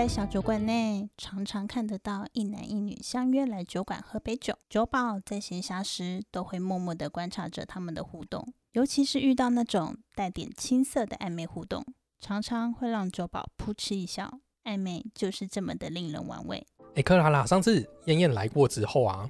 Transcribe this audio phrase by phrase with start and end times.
[0.00, 4.54] 在小酒馆内，常常看得到一男一女相约来酒馆喝杯酒。
[4.66, 11.84] 酒保在闲暇时都会默默地观察着他们的互动，尤其是遇到那种带点青涩的暧昧互动，
[12.18, 14.38] 常常会让酒保扑哧一笑。
[14.64, 16.66] 暧昧就是这么的令人玩味。
[16.94, 19.28] 哎，克拉拉，上次燕燕来过之后啊，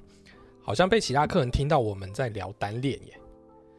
[0.63, 3.19] 好像被其他客人听到我们在聊单恋耶。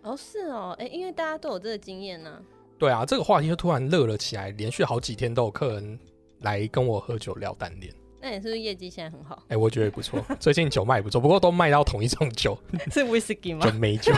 [0.02, 2.38] 哦，是哦，哎，因为大家都有这个经验呢。
[2.78, 5.98] 对啊，这个话题就突然热了起来，连续好几天都有客人。
[6.42, 9.42] 来跟我喝酒聊单恋，那你是不是业绩现在很好？
[9.48, 12.56] 哎，我觉得不错，最近酒卖不错，不过都卖到同一种酒，
[12.92, 13.66] 是 whisky 吗？
[13.66, 14.12] 就美酒。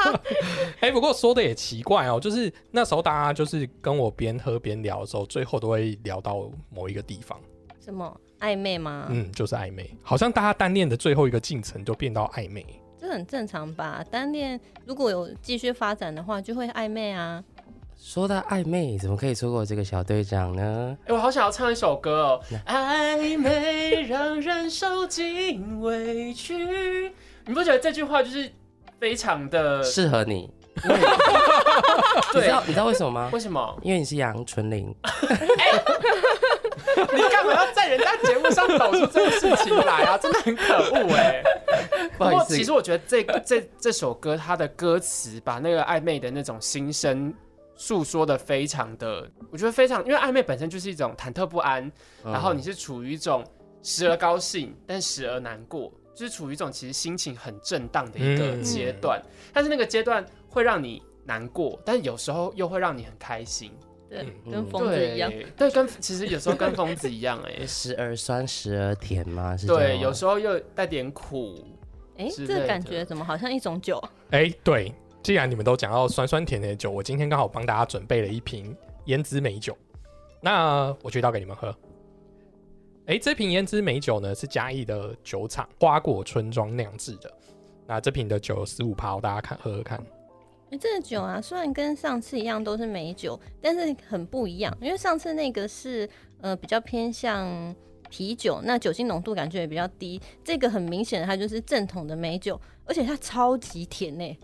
[0.80, 7.38] 哎，不过说的也奇怪哦，就是那时候大家就是跟我边喝边聊的时候，最后都会聊到某一个地方，
[7.80, 9.08] 什么暧昧吗？
[9.10, 12.64] 嗯，就是暧昧，好像大家单恋的最后一个进程就变到暧昧，
[12.98, 14.04] 这很正常吧？
[14.10, 17.42] 单恋如果有继续发展的话，就会暧昧啊。
[18.00, 20.96] 说到暧昧，怎么可以错过这个小队长呢？
[21.06, 22.40] 哎，我好想要唱一首歌哦。
[22.64, 27.12] 暧昧让人受尽委屈，
[27.44, 28.48] 你不觉得这句话就是
[29.00, 30.48] 非常的适合你？
[32.32, 33.30] 对，你知道你知道为什么吗？
[33.32, 33.78] 为什么？
[33.82, 34.94] 因为你是杨春玲。
[36.96, 40.16] 你干嘛要在人家节目上搞出这个事情来啊？
[40.16, 41.42] 真的很可恶 哎！
[42.16, 47.34] 不过其实我觉得这这这首歌它的歌词把那个暧昧的那种心声。
[47.78, 51.90] 诉说的非常的，我觉得非常，因为暧昧本身就是一种忐忑不安，
[52.24, 53.42] 然后你是处于一种
[53.82, 59.22] 时而高兴，但时而难过，就是处于一种其实心情很震荡的一个阶段。
[59.52, 63.70] 但是那个阶段会让你难过，但有时候又会让你很开心。
[64.10, 65.32] 对，跟疯子一样。
[65.56, 69.56] 对，跟其实有时候跟疯子一样，哎， 时而酸，时而甜吗？
[69.56, 71.64] 是对，有时候又带点苦。
[72.16, 74.02] 哎，这感觉怎么好像一种酒？
[74.30, 74.92] 哎，对。
[75.22, 78.74] 既然你们都讲到酸酸甜甜的酒，我今天刚好帮大家准备了一瓶
[79.06, 79.76] 胭脂美酒，
[80.40, 81.74] 那我去倒给你们喝。
[83.06, 87.30] 哎，这瓶胭脂美酒呢是嘉义的酒厂花果村庄酿制的，
[87.86, 89.98] 那这瓶的酒有十五趴，大家看喝喝看。
[90.70, 96.08] 哎，这个酒啊，虽然跟上次一样都是美酒，但是很不一样，因为上次那个是
[96.40, 97.74] 呃比较偏向
[98.08, 104.38] 啤酒，那酒精浓度感觉也比较低，这个很明显的它就是正统的美酒，而且它超级甜呢。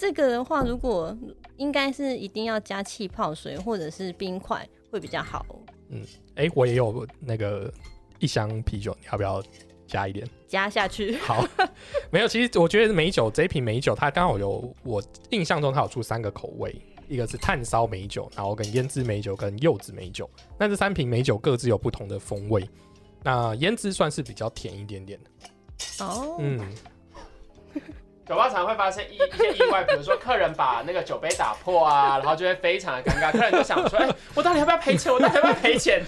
[0.00, 1.14] 这个的话，如果
[1.58, 5.44] 应该是一定要加气泡水或者是冰块会比较好。
[5.90, 6.02] 嗯，
[6.36, 7.70] 哎，我也有那个
[8.18, 9.42] 一箱啤酒，你要不要
[9.86, 10.26] 加一点？
[10.48, 11.16] 加下去。
[11.18, 11.46] 好，
[12.10, 12.26] 没有。
[12.26, 16.74] 其实我觉得美酒这一瓶美酒，它刚好有我印象中它有出三个口味，
[17.06, 20.28] 一个是炭烧美酒，然后跟胭脂美酒跟柚子美酒。
[20.58, 22.66] 那这三瓶美酒各自有不同的风味。
[23.22, 26.04] 那胭脂算是比较甜一点点的。
[26.04, 26.36] 哦。
[26.38, 26.58] 嗯。
[28.30, 33.32] 酒吧常会发生一一些意外，比如说客人把那个酒杯打破啊， 然后就会非常的尴尬。
[33.32, 35.12] 客人就想说：“哎，我到底要不要赔钱？
[35.12, 36.00] 我到底要不要赔钱？”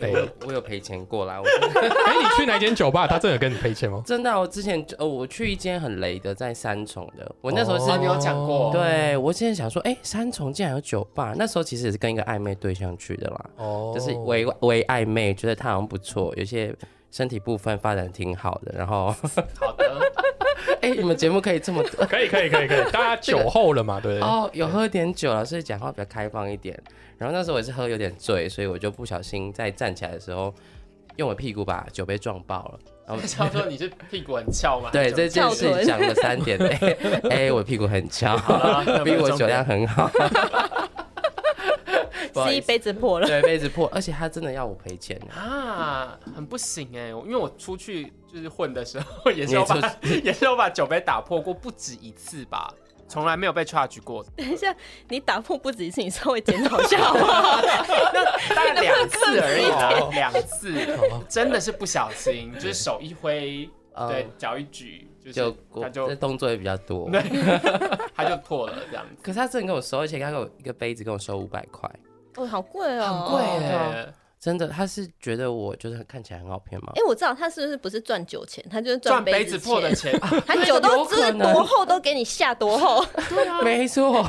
[0.00, 1.34] 对，我有赔钱过来。
[1.36, 3.06] 哎，你去哪间酒吧？
[3.06, 4.02] 他真的跟你赔钱吗？
[4.06, 7.30] 真的，我之前呃，我去一间很雷的，在三重的。
[7.42, 8.72] 我那时候是你有讲过。
[8.72, 11.34] 对，我之前想说，哎，三重竟然有酒吧。
[11.36, 13.44] 那时候其实也是跟一个暧昧对象去的啦。
[13.56, 13.92] 哦。
[13.94, 16.74] 就是微微暧昧，觉得他好像不错，有些
[17.10, 18.72] 身体部分发展挺好的。
[18.78, 19.14] 然后。
[19.60, 20.00] 好的。
[20.80, 24.28] 哎，你们节目可以这么可以可以可以可以，大家酒后了嘛，对不对？
[24.28, 26.80] 哦，有喝点酒了，所以讲话比较开放一点。
[27.18, 30.54] 然后那时候我也是喝有点醉，所以我就不小心在站起来的时候，
[31.16, 32.78] 用我屁股把酒杯撞爆了。
[33.06, 34.88] 然后他说你是屁股很翘吗？
[34.92, 36.58] 对，这 件事讲了三点。
[37.28, 38.36] 哎，我屁股很翘，
[39.04, 40.10] 比我酒量很好。
[42.32, 49.76] 是一杯子破了，对，杯子破，而且他真的要我赔钱啊，很不行哎，因为我出去就是混的时候， 也是有把
[50.22, 52.72] 也是有把酒杯打破过不止一次吧，
[53.08, 54.24] 从来没有被 charge 过。
[54.36, 54.74] 等一下，
[55.08, 57.14] 你打破不止一次，你稍微检讨一下好
[58.14, 58.24] 那
[58.54, 60.72] 大概两次而已，两次，
[61.28, 63.68] 真的是不小心，就是手一挥，
[64.08, 67.10] 对，脚一举，就他就动作也比较多，
[68.14, 69.16] 他就破了这样子。
[69.22, 71.90] 可是他真的跟我收，而且他给我一个杯子，跟我收五百块。
[72.36, 74.14] 哦，好贵哦，很贵耶！
[74.40, 76.92] 真的，他是觉得我就是看起来很好骗吗？
[76.96, 83.04] 哎，我知道他是不是不是赚酒钱，他就是赚杯子破的钱， 他酒都是多厚都给你下多厚。
[83.28, 84.26] 对啊，没错，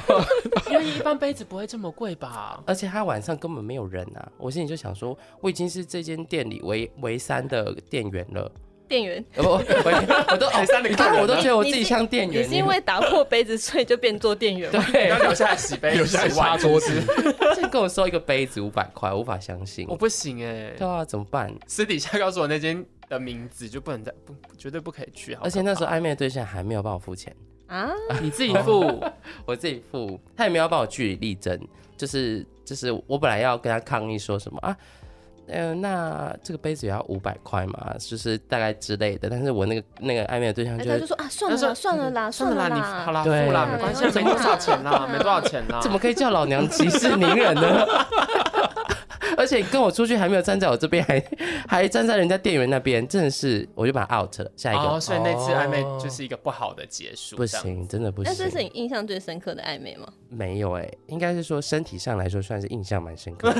[0.69, 2.61] 因为一般杯子不会这么贵吧？
[2.67, 8.51] 而且他晚上根本没有人啊，我心里就想说，我已经是这间店里唯唯三的店员了。
[8.91, 12.43] 店员，我我都哦， 你看我都觉得我自己像店员。
[12.43, 14.85] 你是因为打破杯子，所以就变做店员吗？
[14.91, 17.01] 对，要留下来洗杯，留下来擦桌子。
[17.55, 19.85] 这跟我收一个杯子五百块，无法相信。
[19.87, 21.49] 我不行哎，对啊，怎么办？
[21.67, 25.33] 私底下告诉我那间的名字，就不能再不绝对不可以去。
[25.35, 27.33] 而且那时候暧昧的对象还没有帮我付钱
[27.67, 27.89] 啊，
[28.21, 29.01] 你自己付，
[29.45, 31.57] 我自己付，他也没有帮我据理力争，
[31.95, 34.75] 就是就是我本来要跟他抗议说什么啊。
[35.47, 39.29] 嗯，那这个杯子也要五百块嘛，就是大概之类的。
[39.29, 45.79] 但是我那个那个暧昧的对象就就说啊，算了算了啦，算了啦，你好啦，付啦，没关系，没多少钱啦， 没多少钱啦。
[45.81, 47.85] 怎么可以叫老娘息事宁人呢？
[49.37, 51.23] 而且跟我出去还没有站在我这边，还
[51.67, 54.51] 还站在人家店员那边，真的是我就把他 out 了。
[54.55, 58.31] 下一个，所以那次暧昧就是一个不好的结束，不行，真的不行。
[58.31, 60.07] 那这是你印象最深刻的暧昧吗？
[60.29, 63.51] 没有哎，应该是说身体上来说算是印象蛮深刻。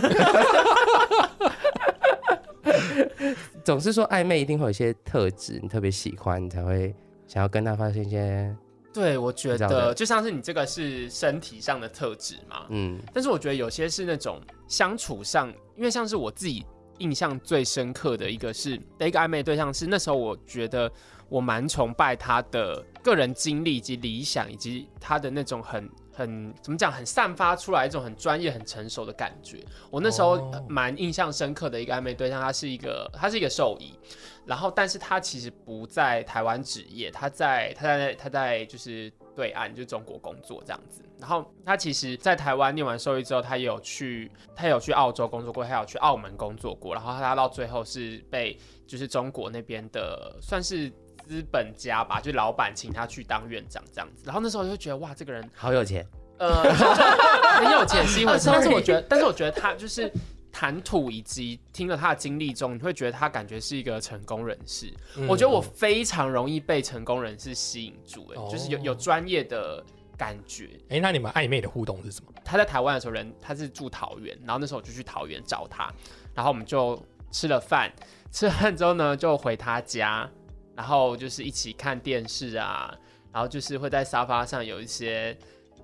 [3.63, 6.93] 总是说暧昧一定会有一些特质，你特别喜欢，你才会
[7.27, 8.55] 想要跟他发生一些。
[8.93, 12.99] 对，我觉得就像是你这个是身体上的特质嘛，嗯。
[13.13, 15.47] 但是我觉得有些是那种相处上，
[15.77, 16.65] 因为像是我自己
[16.97, 20.91] 印象最深刻的一个是的一个暧昧对象是那时候我觉得
[21.29, 25.89] 我蛮崇拜他的个人经历以及理想以及他的那种很。
[26.13, 26.91] 很怎么讲？
[26.91, 29.63] 很散发出来一种很专业、很成熟的感觉。
[29.89, 33.97] 我那时候蛮印象深刻的一个暧昧对象，他是一个，他是一个兽医，
[34.45, 41.01] 然后但是他其实不在台湾职业，他在他在他在就是对岸，就中国工作这样子。
[41.19, 46.93] 然后他其实，在台湾念完兽医之后，他也有去，他有去澳洲工作过，他有去澳门工作过。
[46.93, 50.91] 然后他到最后是被就是中国那边的算是。
[51.31, 56.05] 资本家吧，就老板请他去当院长这样子，然后那时候就觉得哇，这个人好有钱，
[56.37, 56.61] 呃，
[57.55, 60.11] 很有钱是因为， 但是我觉得，但是我觉得他就是
[60.51, 64.93] 谈吐以及听了他的经历中，你会觉得他感觉是一个成功人士。
[65.25, 69.81] 我觉得我非常容易被成功人士吸引住，哎，就是有有专业的
[70.17, 70.69] 感觉。
[70.89, 72.33] 哎，那你们暧昧的互动是什么？
[72.43, 75.89] 他在台湾的时候，人他是住桃园，然后那时候我就去桃园找他，
[76.35, 77.01] 然后我们就
[77.31, 77.89] 吃了饭，
[78.33, 80.29] 吃了饭之后呢，就回他家。
[80.75, 82.93] 然后就是一起看电视啊，
[83.31, 85.37] 然后就是会在沙发上有一些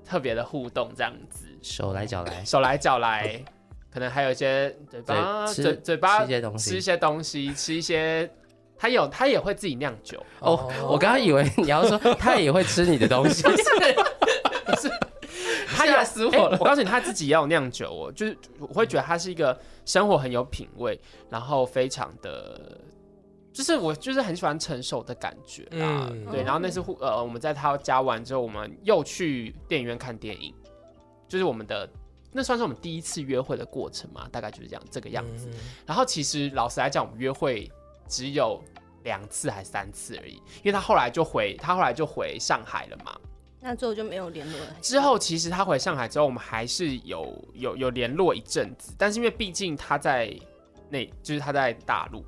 [0.06, 3.44] 特别的互动，这样子，手来脚来，手来脚来，
[3.92, 8.32] 可能还有一些嘴巴嘴嘴巴吃一些东西，吃一些东西，吃一些，
[8.78, 10.72] 他有他也会自己酿酒哦。
[10.88, 13.42] 我刚刚以为你要说他也会吃你的东西，
[14.80, 14.90] 是，
[15.68, 16.58] 他吓死我了。
[16.60, 21.00] 我告诉你，他自己也有酿酒哦，就是我会觉得他是一个生活很有品味，
[21.30, 22.80] 然后非常的。
[23.58, 26.44] 就是我就是很喜欢成熟的感觉啊，对。
[26.44, 30.54] 然后那次呃，我们在他家玩之后，我们又去电影院看电影，
[31.28, 31.90] 就是我们的
[32.32, 35.50] 那算是我们第一次约会的过程嘛，大概就是这样这个样子。
[35.88, 37.68] 然后其实老实来讲，我们约会
[38.08, 38.64] 只有
[39.06, 43.20] 两次还三次而已，因为他后来就回他后来就回上海了嘛。
[43.60, 44.68] 那之后就没有联络了。
[44.84, 50.32] 之后其实他回上海之后，我们还是有有有联络一阵子，但是因为毕竟他在
[50.92, 52.24] 那，就是他在大陆。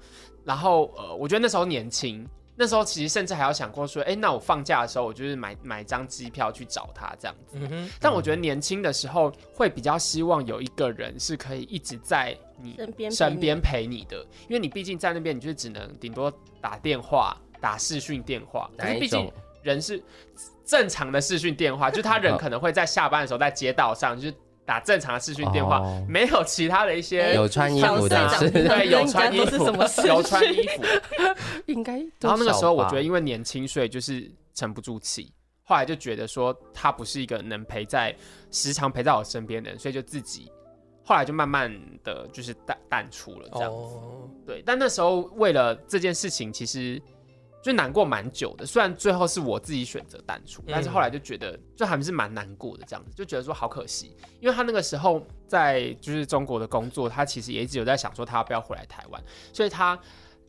[0.50, 7.60] 然后呃，我觉得那时候年轻，那时候其实甚至还要想过说，哎，那我放假的时候，我就是买买张机票去找他这样子。
[8.01, 18.68] 但我觉得年轻的时候会比较希望有一个人是可以一直在你身边身边陪你的，因为你毕竟在那边，你就只能顶多打电话、打视讯电话。
[18.75, 20.01] 可是毕竟人是
[20.65, 24.34] 正常的视讯电话，就他人可能会在下班的时候在街道上，就是。
[24.69, 29.65] 打正常的视讯电话，没有其他的一些有穿衣服的， 对， 有穿衣服，
[30.05, 30.83] 有穿衣服，
[31.65, 31.97] 应该。
[32.19, 35.33] 然后那个时候，我觉得因为年轻，所以就是沉不住气。
[35.63, 38.15] 后来就觉得说他不是一个能陪在
[38.51, 40.51] 时常陪在我身边的人，所以就自己
[41.03, 43.95] 后来就慢慢的就是淡淡出了这样子。
[44.45, 47.01] 对，但那时候为了这件事情，其实。
[47.62, 60.00] 就难过蛮久的，虽然最后是我自己选择淡出，但是后来就觉得就还是蛮难过的这样子，就觉得说好可惜，因为他那个时候在就是中国的工作，他其实也一直有在想说他要不要回来台湾，所以他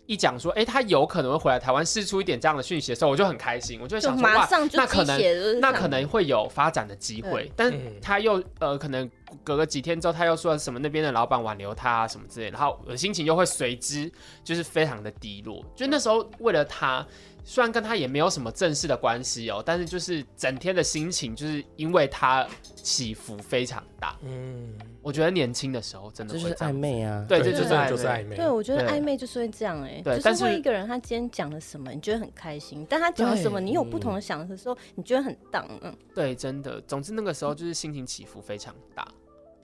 [0.06, 9.08] 一讲说，哎，他有可能会回来台湾，试出一点这样的讯息的时候，我就很开心，我就想说哇，那可能那可能会有发展的机会，但他又呃可能
[9.44, 14.10] 隔个几天之后，他又说什么那边的老板挽留他啊什么之类的，然后我的心情又会随之
[14.42, 15.64] 就是非常的低落。
[15.74, 17.06] 就那时候为了他，
[17.44, 24.16] 虽然跟他也没有什么正式的关系哦，但是就是整天的心情就是因为他起伏非常大。
[24.22, 27.24] 嗯，我觉得年轻的时候真的这就是暧昧啊。
[27.28, 27.90] 对，就是暧昧。
[27.90, 28.36] 就是暧昧。
[28.36, 36.80] 对，我觉得暧昧就是会这样哎、就对但是一个人他今天讲了什么，你觉得很开心，但他讲了什么，你有不同的想的时候，你觉得很荡，嗯，对，真的。
[36.82, 39.06] 总之那个时候就是心情起伏非常大。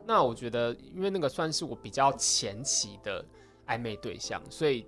[0.07, 3.25] 那我觉得，因为那个算是我比较前期的
[3.67, 4.87] 暧昧对象，所以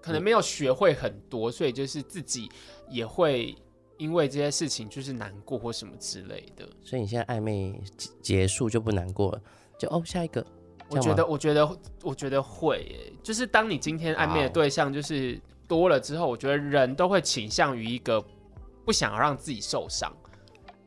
[0.00, 2.50] 可能没有学会很多，所以就是自己
[2.88, 3.54] 也会
[3.98, 6.66] 因为这些事情就是难过或什么之类的。
[6.82, 9.42] 所以你现在暧昧结结束就不难过了，
[9.78, 10.44] 就哦下一个。
[10.88, 18.22] 我觉得，我觉得，我觉得会耶，就是当你今天暧昧的对象就是多了之后，我觉得人都会倾向于一个
[18.84, 20.14] 不想要让自己受伤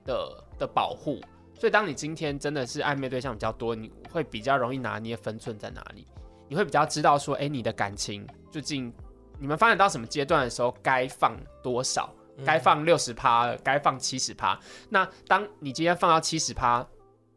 [0.06, 1.20] 的的保护。
[1.60, 6.06] 所以，当你今天真的是暧昧对象比较多，你会比较容易拿捏分寸在哪里，
[6.48, 8.94] 你会比较知道说，哎、你的感情最近
[9.40, 12.46] 你们发展到什么阶段的时候，该放多少，嗯。
[12.46, 14.60] 该放六十趴，该放七十趴。
[14.90, 16.86] 那当你今天放到七十趴，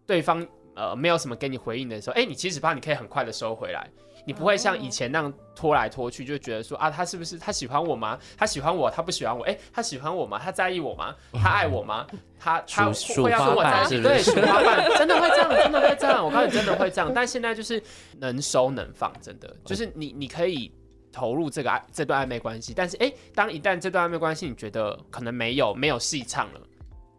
[0.06, 3.90] 对方呃没有什么给你回应的时候，哎、你七十趴你可以很快的收回来，
[4.24, 8.18] 你不会像以前那样拖来拖去，就觉得说啊，他是不是他喜欢我吗？
[8.36, 9.44] 他喜欢我，他不喜欢我？
[9.44, 10.40] 哎、他喜欢我吗？
[10.42, 11.14] 他在意我吗？
[11.32, 12.06] 他爱我吗？
[12.38, 14.02] 他他会要跟我数花瓣在一起？
[14.02, 16.24] 对，是不是数花瓣真的会这样，真的会这样。
[16.24, 17.12] 我告诉你，真的会这样。
[17.14, 17.82] 但现在就是
[18.18, 20.72] 能收能放，真的就是你你可以。
[21.12, 26.60] 投入这个爱这段暧昧关系，但是哎、当一旦这段暧昧关系你觉得可能没有没有戏唱了，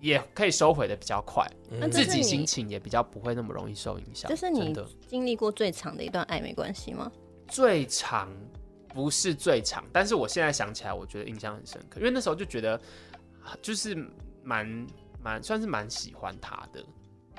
[0.01, 4.27] 也可以收回的比较快，嗯自己心情也比较不会那么容易受影响。
[4.27, 4.75] 这是你
[5.08, 7.10] 经历过最长的一段暧昧关系吗？
[7.48, 8.27] 最长
[8.89, 12.75] 不是最长，但是我现在想起来，我觉得印象很深刻，因为那时候就觉得
[13.43, 13.96] 啊就是
[14.43, 14.88] 蛮
[15.22, 16.84] 蛮算是蛮喜欢他的。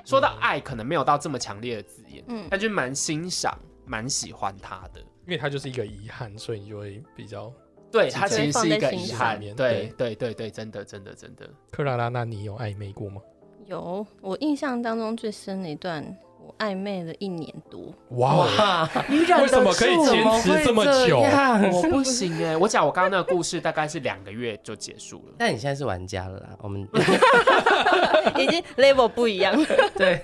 [0.05, 5.01] 说到爱，可能没有到这么强烈的字眼，嗯但就蛮欣赏、蛮喜欢他的。
[5.25, 7.51] 因为他就是一个遗憾，所以你就会比较。
[7.93, 11.47] 对他其实是一个遗上憾，面对对对对，真的真的真的。
[11.71, 13.21] 克拉拉，那你有暧昧过吗？
[13.67, 16.03] 有，我印象当中最深的一段，
[16.45, 17.93] 我暧昧了一年多。
[18.17, 21.19] 哇 为什么可以坚持这么久？
[21.19, 25.35] 我不行哎、我讲我刚刚那个故事大概是两个月就结束了。
[25.37, 26.81] 但你现在是玩家了啦，我们
[28.37, 29.67] 已经 level 不一样了。
[29.95, 30.19] 对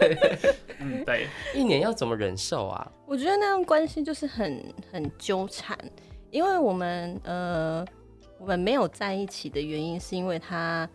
[0.80, 2.92] 嗯，对，一年要怎么忍受啊？
[3.06, 5.78] 我觉得那段关系就是很很纠缠，
[6.32, 7.86] 因为我们呃
[8.38, 10.88] 我们没有在一起的原因是因为他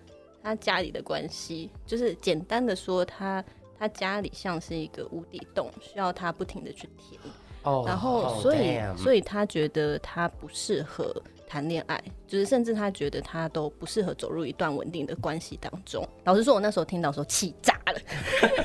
[0.43, 3.45] 他家里的关系，就是简单的说他
[3.79, 7.21] 他家里像是一个无底洞，需要他不停的去填，
[7.63, 11.15] 哦然后哦所以所以他觉得他不适合
[11.47, 16.07] 谈恋爱，就是甚至他觉得他都不适合走入一段稳定的关系当中。
[16.25, 18.01] 老实说，我那时候听到说气炸了，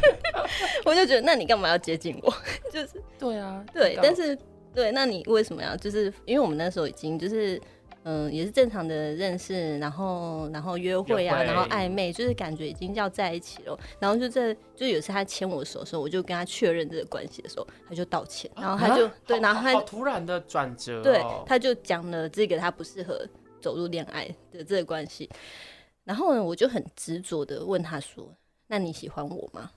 [0.85, 2.33] 我就觉得那你干嘛要接近我？
[2.71, 4.37] 就是对啊，对，但是
[4.73, 5.75] 对，那你为什么要？
[5.75, 7.61] 就是因为我们那时候已经就是。
[8.03, 13.77] 嗯，也是正常的认识，然后然后约会啊，然后暧昧，就是感觉已经要在一起了。
[13.99, 23.21] 然后就在就有一次他牵我手的时候，我就跟他确认这个关系的时候，他就道歉，然后他就、对，然后他好突然的转折、哦，对，他就讲了这个他不适合
[23.59, 25.29] 走入恋爱的这个关系。
[26.05, 28.33] 然后呢，我就很执着的问他说
[28.67, 29.69] ：“那你喜欢我吗？”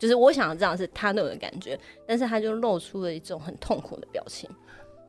[0.00, 4.50] 就是我想要这样是他对我的感觉，但是他就露出了一种很痛苦的表情，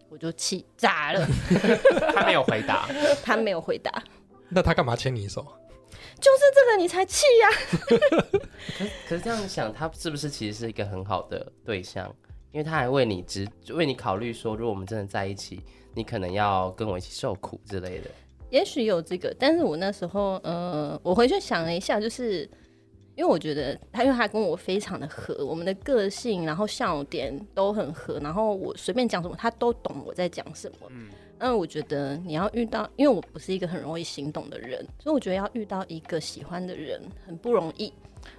[0.09, 1.25] 我就气炸了。
[2.13, 2.87] 他没有回答。
[3.23, 4.03] 他没有回答，
[4.49, 5.47] 那他干嘛牵你手？
[6.19, 7.49] 就是这个你才气呀、
[8.77, 12.13] 可是可是这样想，他是不是其实是一个很好的对象？
[12.51, 15.61] 因为他还为你只为你考虑说，如果我们真的在一起，
[15.95, 18.09] 你可能要跟我一起受苦之类的。
[18.49, 22.47] 也许有这个，但是我那时候，呃，我回去想了一下，就是
[23.15, 30.87] 因为我觉得他，因为他跟我非常的合，我们的个性，然后笑点都很合，然后我随便讲什么，他都懂我在讲什么。
[30.89, 37.93] 嗯，那我觉得你要遇到，因为我不是一个很容易行动的人，所以我觉得要遇到一个喜欢的人很不容易。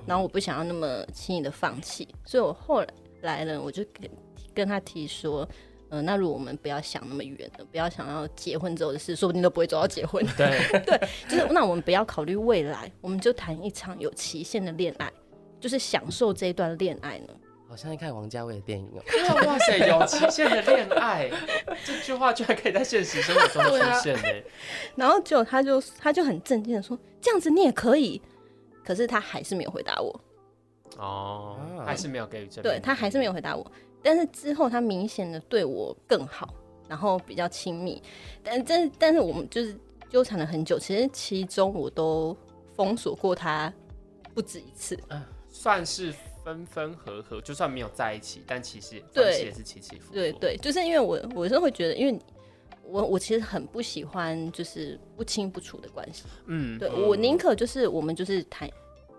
[0.07, 2.89] 然后我不想要那么轻易的放弃，所以我后来
[3.21, 4.11] 来了，我就跟
[4.55, 5.49] 跟他提说，
[5.93, 10.25] 呃，那如果我们不要想那么远的，不要想要结婚之后的事，说不定都不会走到结婚。
[10.39, 15.13] 对 对，就是那我们不要考虑未来，我们就谈一场有期限的恋爱，
[15.61, 17.27] 就是享受这一段恋爱呢。
[17.69, 21.31] 好像在看王家卫的电影哦、对 啊哇塞，有期限的恋爱，
[21.85, 24.43] 这句话居然可以在现实生活中出现呢、
[24.97, 28.21] 然后结果他就他就很震惊的说：“这样子你也可以。”
[28.83, 30.21] 可是他还是没有回答我，
[30.99, 33.65] 哦，啊还是没有给予正面对他还是没有回答我。
[34.03, 36.55] 但是之后他明显的对我更好，
[36.89, 38.03] 然后比较亲密。
[38.43, 39.77] 但但但是我们就是
[40.11, 42.37] 纠缠了很久，其实其中我都
[42.75, 43.73] 封锁过他
[44.35, 44.99] 不止一次。
[45.09, 45.23] 嗯
[45.55, 46.11] 算是
[46.43, 50.15] 分分合合，就算没有在一起，但其实对关系也是起起伏伏。
[50.15, 52.19] 对对，就是因为我我是会觉得，因为
[52.85, 56.25] 我我其实很不喜欢就是不清不楚的关系。
[56.47, 58.67] 嗯，对嗯我宁可就是我们就是谈，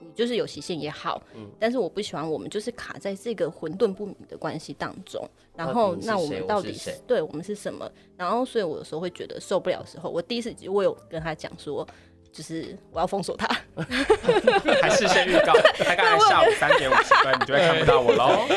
[0.04, 5.28] 你就是有期限也好，嗯但是我不喜欢我们就是卡在这个混沌不明的关系当中。
[5.56, 7.90] 然后那我们到底是对我们是什么？
[8.18, 11.88] 然后所以我有时候会觉得受不了的时候，我第一次我有跟他讲说。
[12.32, 13.46] 就是我要封锁他
[14.82, 15.54] 还事先预告，
[15.86, 18.48] 大概下午三点五十分，你就会看不到我喽。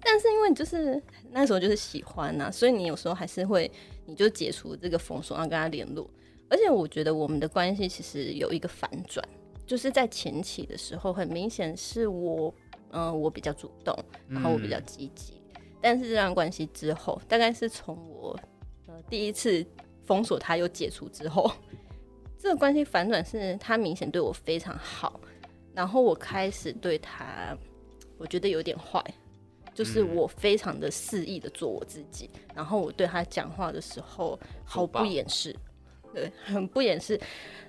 [0.00, 0.98] 但是因为你就是
[1.30, 3.70] 那时候就是喜欢呐、所以你有时候还是会，
[4.06, 6.08] 你就解除这个封锁，然后跟他联络。
[6.48, 9.22] 而且我觉得我们的关系其实有一个反转，
[9.70, 12.52] 就是在前期的时候，很明显是我，
[12.90, 13.96] 嗯、我比较主动，
[14.26, 15.40] 然后我比较积极。
[15.80, 18.36] 但是这段关系之后，大概是从我
[18.88, 19.64] 呃第一次
[20.02, 21.48] 封锁他又解除之后，
[22.36, 25.20] 这个关系反转是他明显对我非常好，
[25.72, 27.56] 然后我开始对他，
[28.18, 29.00] 我觉得有点坏。
[29.72, 35.54] 就是嗯我非常的肆意的做我自己，然后我对他讲话的时候毫不掩饰，
[36.14, 37.20] 对，很不掩饰。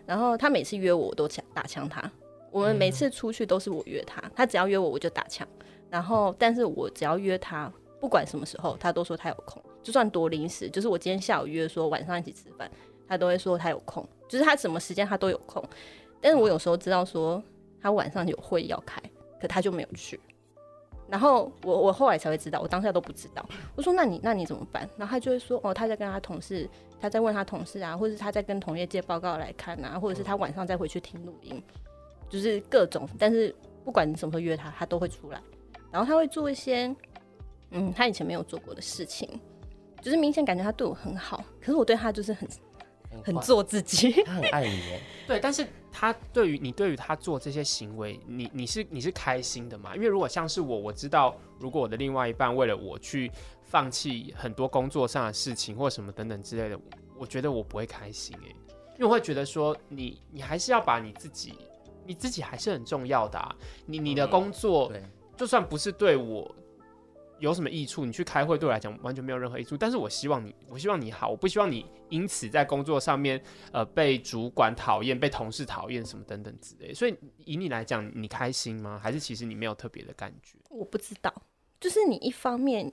[0.06, 2.12] 然后他每次约我，我都抢打枪他。
[2.52, 5.48] 我们每次出去都是我约他，他只要约我我就打枪。
[5.90, 12.70] 然后，但是我只要约他，不管什么时候，他都说他有空，就算多临时，就是我今天下午约说晚上一起吃饭，
[13.08, 15.64] 他都会说他有空，就是他什么时间他都有空。
[16.20, 17.42] 但是我有时候知道说
[17.82, 19.02] 他晚上有会要开，
[19.40, 20.20] 可他就没有去。
[21.12, 23.46] 然后我我后来才会知道，我当下都不知道。
[23.76, 24.90] 我说那你那你怎么办？
[24.96, 26.70] 然后他就会说哦，他在跟他同事，
[27.02, 31.62] 他在问他同事啊，或者是他在跟同业借报告来看啊，或者是他晚上再回去听录音，
[32.30, 33.06] 就是各种。
[33.20, 33.54] 但是
[33.84, 35.42] 不管你什么时候约他，他都会出来。
[35.92, 36.96] 然后他会做一些
[37.72, 39.30] 嗯他以前没有做过的事情，
[40.02, 42.48] 就是明显感觉他对我很好，可是我对他就是很
[43.24, 44.12] 很做自己。
[44.24, 49.96] 他很爱你耶， 对，但是他对于你对于他做这些行为，你你是你是开心的嘛？
[49.96, 53.32] 因为如果像是我，我知道如果我的另外一半为了我去
[53.64, 56.84] 放弃很多工作上的事情或什么等等之类的，我
[57.20, 58.48] 我觉得我不会开心哎、
[58.96, 61.54] 因为我会觉得说你你还是要把你自己
[62.06, 65.04] 你自己还是很重要的啊，你你的嗯工作、对，
[65.38, 66.54] 就算不是对我
[67.42, 69.76] 有什么益处，你去开会对我来讲完全没有任何益处。
[69.76, 73.42] 但是我希望你，我希望你好，我不希望你因此在工作上面
[73.74, 76.94] 呃被主管讨厌、被同事讨厌什么等等之类。
[76.94, 79.00] 所以以你来讲，你开心吗？
[79.02, 80.58] 还是其实你没有特别的感觉？
[80.70, 81.34] 我不知道，
[81.80, 82.90] 就是你一方面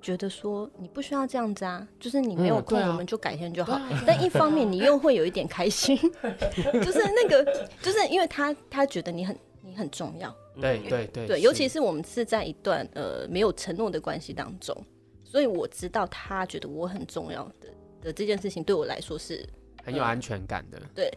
[0.00, 3.80] 觉得说你不需要这样子啊，就是你没有空，我们就改天就好。
[4.04, 5.96] 但一方面你又会有一点开心，
[6.82, 7.44] 就是那个，
[7.80, 14.76] 就是因为他他觉得你很你很重要，对对对对，尤其是我们是在一段呃没有承诺的关系当中，
[15.24, 17.68] 所以我知道他觉得我很重要的
[18.02, 19.48] 的这件事情对我来说是
[19.84, 20.80] 很有安全感的。
[20.94, 21.12] 对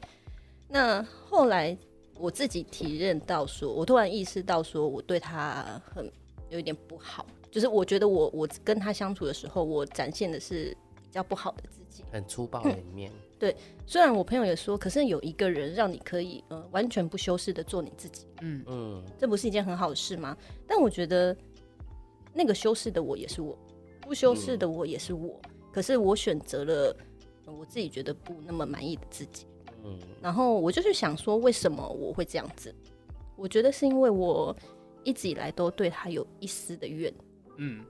[0.67, 1.77] 那后来
[2.17, 6.11] 我自己体认到说，我突然意识到说，我对他很
[6.49, 12.03] 有一点不好，就是我觉得我我跟他相处的时候，我展现的是比较不好的自己。
[12.11, 20.35] 很粗暴的一面， 对虽然我朋友也说，可是有一个人让你可以呃完全不修饰的做你自己，嗯，嗯，这不是一件很好的事吗？
[20.67, 21.35] 但我觉得
[22.33, 23.57] 那个修饰的我也是我，
[24.01, 25.39] 不修饰的我也是我，
[25.71, 26.97] 可是我选择了、
[27.45, 29.45] 呃我自己觉得不那么满意的自己。
[29.83, 32.73] 嗯，然后我就去想说，为什么我会这样子？
[33.35, 34.55] 我觉得是因为我
[35.03, 37.13] 一直以来都对他有一丝的怨。
[37.57, 37.83] 嗯，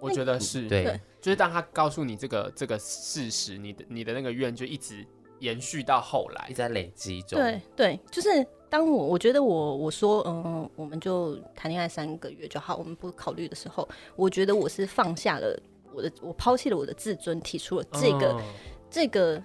[0.00, 5.06] 我觉得是，对对，就是当他告诉你这个这个事实，你的你的那个怨就一直
[5.40, 6.56] 延续到后来一直。
[6.56, 15.60] 在累积中，对对，就是当我我觉得我我说嗯，我们就谈恋爱三个月就好，我们不考虑的时候，我觉得我是放下了
[15.92, 18.42] 我的，我抛弃了我的自尊，提出了这个、嗯
[18.90, 19.42] 这个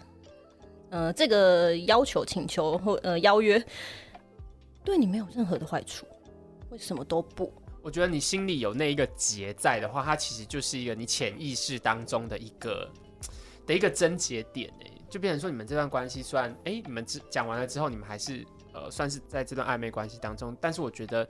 [0.89, 3.61] 呃这个要求、请求或呃邀约，
[4.85, 6.05] 对你没有任何的坏处，
[6.69, 7.51] 为什么都不？
[7.83, 12.89] 我觉得你心里有那一个结在的话，它其实就是一个你潜意识当中的一个
[13.67, 21.27] 的一个症结点诶，就变成说你们这段关系虽然诶、你们之讲完了之后，你们还是呃算是在这段暧昧关系当中，但是我觉得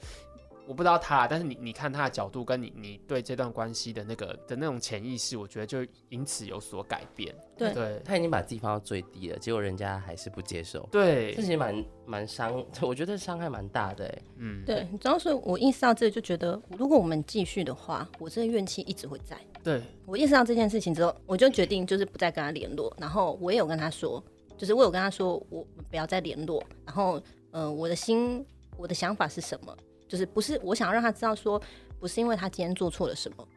[0.67, 7.36] 我不知道他，但是你你看他的角度跟你你对这段关系的那个的那种潜意识，我觉得就因此有所改变。
[7.58, 19.38] 对对他已经把自己放到最低了，结果人家还是不接受，对这，其实蛮蛮伤， 我觉得伤害蛮大的哎，嗯，对，主要是我意识到这个，就觉得如果我们继续的话，我这个怨气一直会在。
[19.63, 22.93] 对，我意识到这件事情之后，我就决定就是不再跟他联络。
[22.99, 24.21] 然后我也有跟他说，
[24.58, 26.62] 就是我有跟他说，我不要再联络。
[26.86, 27.21] 然后，
[27.52, 28.45] 呃，我的心，
[28.76, 29.73] 我的想法是什么？
[30.13, 31.60] 就是不是我想要让他知道说，
[31.99, 33.47] 不是因为他今天做错了什么，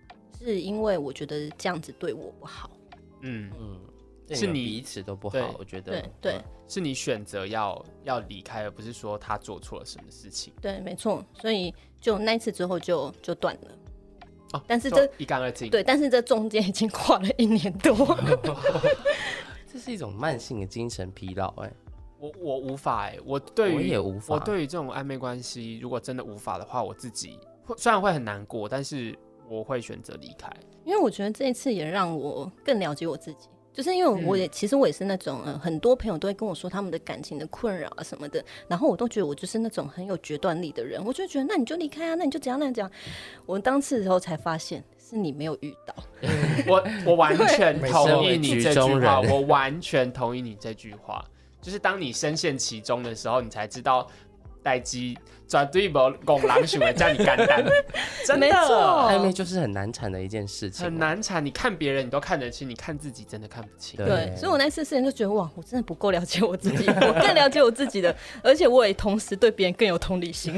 [0.41, 2.71] 是因为我觉得这样子对我不好。
[3.21, 3.79] 嗯，嗯，
[4.35, 10.51] 是你彼此都不好，我觉得对对是你选择要要离开，而不是说他做错了什么事情。
[10.63, 11.23] 对，没错。
[11.39, 13.71] 所以就那一次之后就就断了。
[14.55, 15.69] 哦，但是这一干二净。
[15.69, 18.19] 对，但是这中间已经跨了一年多。
[19.71, 21.71] 这是一种慢性的精神疲劳，哎，
[22.27, 29.17] 我我无法哎、我对我于也无法，我对于这种暧昧关系，如果真的无法的话，我自己会虽然会很难过，但是
[29.49, 30.51] 我会选择离开。
[30.85, 42.91] 因为我觉得这一次也让我更了解我自己，就是因为我也、其实我也是那种，呃，很多朋友都会跟我说他们的感情的困扰啊什么的，然后我都觉得我就是那种很有决断力的人，我就觉得那你就离开啊，那你就怎样那样讲。
[43.45, 45.95] 我当次的时候才发现是你没有遇到，
[46.69, 51.25] 我 我完全同意你这句话，我完全同意你这句话。
[51.67, 54.07] 就是当你深陷其中的时候，你才知道
[54.63, 57.65] 待机抓对不拱狼熊的叫你干单，
[58.25, 60.97] 真的暧昧就是很难产的一件事情，很。
[60.97, 61.45] 难产。
[61.45, 63.97] 你看别人你都看得清，你看自己真的看不清。
[63.97, 70.57] 对对，所以我那次事情就觉得哇，我真的不够了解我自己，我更了解我自己的，而且我也同时对别人更有同理心，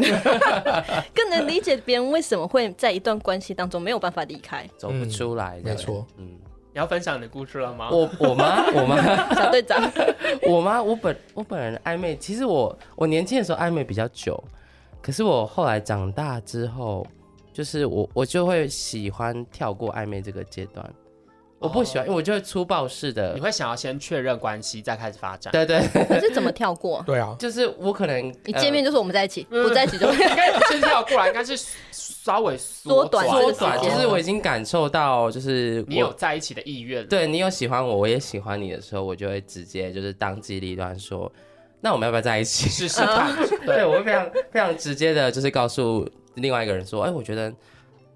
[1.17, 4.69] 更能理解别人为什么会在一段关系当中没有办法离开。
[4.77, 6.37] 走不出来的，没错嗯，
[6.79, 7.89] 你要分享你的故事了吗？
[7.91, 8.65] 我我吗？
[8.73, 8.97] 我吗？
[9.35, 9.83] 小队长，
[10.47, 10.81] 我吗？
[10.81, 14.41] 我本我本人暧昧，其实我我年轻的时候暧昧比较久，
[15.03, 17.05] 可是我后来长大之后，
[17.53, 20.89] 就是我我就会喜欢跳过暧昧这个阶段，
[21.59, 25.53] 我不喜欢，因为我就会粗暴式的你，会想要先确认关系，再开始发展。
[25.53, 27.03] 对对，可是怎么跳过？
[27.07, 31.57] 对啊，就是我可能呃一见面就是我们在一起，不在一起就 应该先跳过来，应该是
[31.91, 37.09] 稍微缩短短缩短，就是我已经感受到，就是你有在一起的意愿了。
[37.09, 41.31] 对你有喜欢我，我也喜欢你的时候，我就会直接就是当机立断说，
[41.81, 42.69] 那我们要不要在一起？
[42.69, 43.35] 试试看。
[43.67, 47.53] 对，对，我会非常非常直接的，就是告诉另外一个人说，哎、我觉得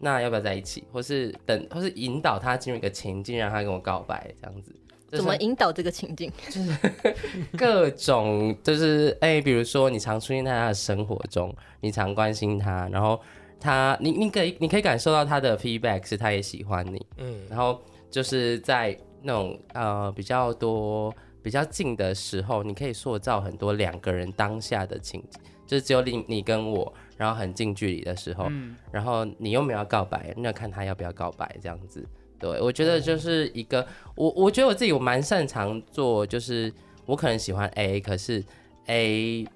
[0.04, 4.74] 那要不要在一起，或是等，或是引导他进入一个情境，让他跟我告白，这样子。
[5.12, 6.32] 怎么引导这个情境？
[6.50, 7.14] 就是
[7.56, 13.20] 各种就是哎、比如说你常出现在他的生活中，你常关心他，然后
[13.60, 26.90] 他你你可以你可以感受到他的 feedback 是他也喜欢你，嗯，然后就是在那种呃比较多比较近的时候，你可以塑造很多两个人当下的情景，就是只有你你跟我，
[27.22, 32.04] 然后很近距离的时候，嗯，然后你又没有告白，那看他要不要告白这样子。
[32.36, 36.72] 对，我觉得就是一个，我我觉得我自己我蛮擅长做，就是
[37.06, 38.42] 我可能喜欢 A，可是
[38.86, 39.46] A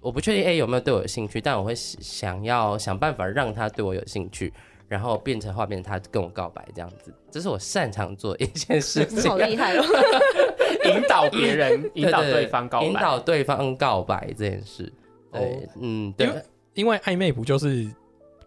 [0.00, 4.52] 我不确定 A 有没有对我有兴趣，但我会想要想办法让他对我有兴趣，
[4.86, 9.28] 然后变成画变成他跟我告白这样子，这是我擅长做的一件事你情。
[9.32, 9.82] 好厉害哦！
[10.86, 12.86] 引导别人， 引导对对方告白。
[12.86, 14.92] 引导对方告白这件事。
[15.32, 16.30] 对，哦嗯，对
[16.76, 17.90] 因，为暧昧不就是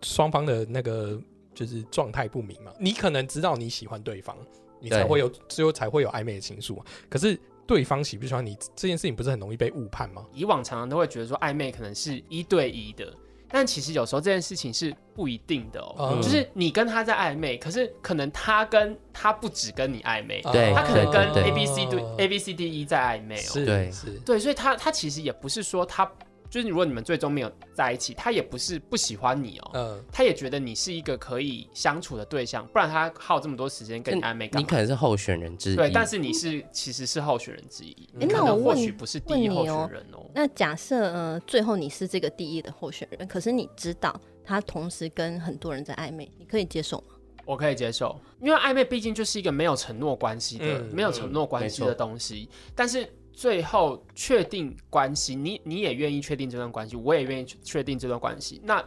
[0.01, 1.19] 双方的那个
[1.53, 2.71] 就是状态不明嘛？
[2.79, 4.37] 你可能知道你喜欢对方，
[4.79, 6.83] 你才会有最后才会有暧昧的情愫嘛。
[7.09, 7.37] 可是
[7.67, 10.25] 对方喜不喜欢你这件事情，不是很容易被误判吗？
[10.33, 13.13] 以往常常都会觉得说暧昧可能是一对一的，
[13.49, 16.13] 但其实有时候这件事情是不一定的哦。
[16.13, 23.51] 嗯就是你跟他在暧昧，可是可能他跟他不只跟你暧昧，对他可能跟 A B C 对 A B C D E 在暧昧哦。
[23.53, 26.09] 是，对是，对，所以他他其实也不是说他
[26.49, 29.71] 就是如果你们最终没有在一起，他也不是不喜欢你哦。
[29.73, 34.65] 嗯，他也觉得你是一个可以相处的对象，不然他耗这么多时间跟你暧昧干你？
[34.65, 35.75] 可能是候选人之一。
[35.75, 40.25] 对，但是你是其实是候选人之一，诶那可能或我问许不是第一候选人哦。
[40.33, 47.15] 那假设呃，最后你是这个第一的候选人，可是你知道他同时跟很多人在暧昧，你可以接受吗？
[47.45, 52.47] 我可以接受，因为暧昧毕竟就是一个没有承诺关系的、嗯没有承诺关系的东西。
[52.75, 58.59] 但是最后确定关系，你你也愿意确定这段关系，我也愿意确定这段关系。
[58.61, 58.83] 那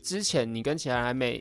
[0.00, 1.38] 之前你跟其他人暧昧，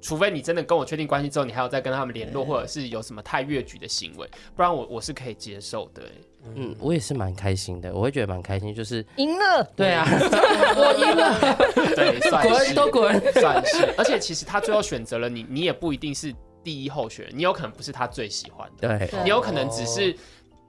[0.00, 6.08] 除非你真的跟我确定关系之后，你还要再跟他们联络，或者是有什么太越矩的行为，不然我我是可以接受的、欸。
[6.54, 11.56] 嗯，我也是蛮开心的，我会觉得蛮开心，就是赢了，对啊，我赢了，
[11.96, 13.32] 对， 算滚是都滚。
[13.32, 13.92] 算是。
[13.98, 16.32] 而且其实他最后选择了你，你也不一定是
[16.62, 20.16] 第一候选人，你有可能不是他最喜欢的，对，对你有可能只是。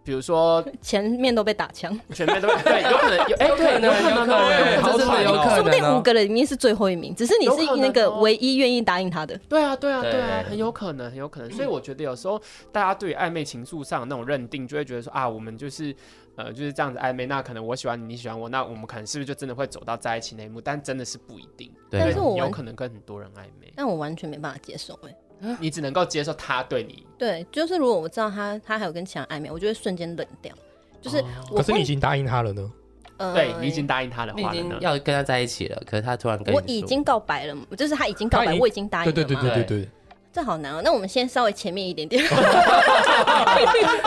[0.04, 5.56] 比如说， 前面都被打枪，前面都对，有可能有， 哎、对，有可能有可能哦这真的有可能。
[5.56, 8.20] 说不定哦五个人里面是最后一名，只是你是那个哦。
[8.22, 9.38] 唯一愿意答应他的。
[9.50, 11.52] 对啊，对啊，对对啊，很有可能，很有可能。
[11.52, 15.96] 所以我觉得有时候大家对于暧昧情愫上那种认定，就会觉得说啊，我们就是
[16.36, 20.60] 呃就是这样子暧昧，那可能我喜欢你，你喜欢我，那我们可能是不是就真的会走到在一起那一幕？
[20.60, 25.16] 但真的是不一定，对但是我有可能跟很多人暧昧，但我完全没办法接受哎、
[25.60, 27.06] 你只能够接受他对你。
[27.18, 30.54] 对，就是如果我知道他他还有跟其他暧昧，我就会瞬间冷掉。
[31.02, 32.72] 就是我可是你已经答应他了呢。
[33.18, 34.78] 呃对你已经答应他的你已经话了呢。
[34.80, 39.12] 要跟他在一起了，可是他突然跟我已经告白了，就是他已经告白，我已经答应了。
[39.12, 39.90] 对对对对对对，
[40.32, 40.82] 这好难哦。
[40.82, 42.24] 那我们先稍微前面一点点，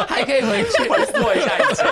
[0.08, 1.86] 还可以回去回溯一下以前。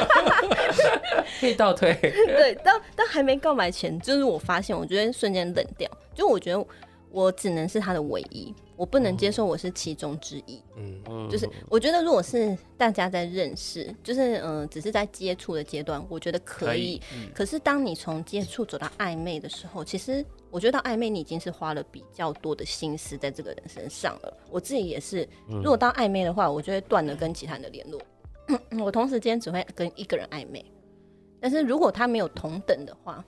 [1.40, 1.94] 可以倒退。
[2.00, 6.66] 对，到到还没告白前，就是我发现，我觉得瞬间冷掉，就我觉得
[7.11, 10.62] 我只能是他的唯一，我不能接受我是其中之一。
[10.77, 17.01] 嗯，嗯就是我觉得，如果是大家在认识，就是嗯、呃只是在接触的阶段，我觉得可以。
[17.14, 24.33] 嗯可是当你从接触走到暧昧的时候，其实我觉得到暧昧你已经是花了比较多的心思在这个人身上了。
[24.51, 28.01] 我自己也是，如果到暧昧的话，我就会断了跟其他人的联络。
[28.85, 30.64] 我同时间只会跟一个人暧昧，
[31.40, 33.25] 但是如果他没有同等的话，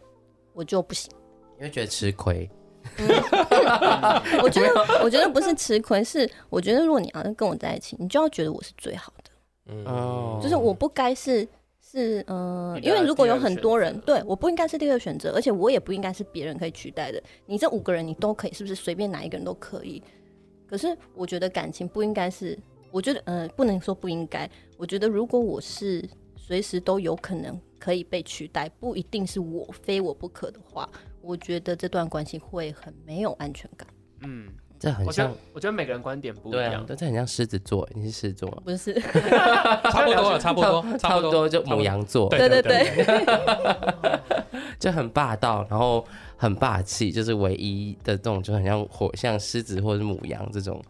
[0.52, 1.12] 我就不行。
[1.56, 2.50] 你会觉得吃亏，
[4.42, 9.30] 我觉得，我觉得不是吃亏，是我觉得如果你要跟我在一起，你就要觉得我是最好的。
[9.66, 11.46] 嗯哦就是我不该是
[11.80, 17.22] 是呃，因为如果有很多人对我不应该是第二个选择，而且我也不应该是别人可以取代的。
[17.46, 20.02] 你这五个人你都可以，是不是随便哪一个人都可以？
[20.66, 22.58] 可是我觉得感情不应该是，
[22.90, 26.02] 我觉得呃不能说不应该，我觉得如果我是
[26.36, 30.88] 随时都有可能可以被取代，不一定是我非我不可的话，
[31.22, 33.86] 我觉得这段关系会很没有安全感。
[34.20, 36.86] 嗯，这很像我觉得，我觉得每个人观点不一对啊样，。
[36.86, 38.62] 这很像狮子座，你是狮子座吗？
[38.64, 38.94] 不是，
[39.90, 44.20] 差不多了， 差不多，差不多就母羊座，对对对对对，
[44.78, 46.04] 就很霸道，然后
[46.36, 50.82] 很霸气，就是唯一的这种，就很像火像狮子或者是母羊这种，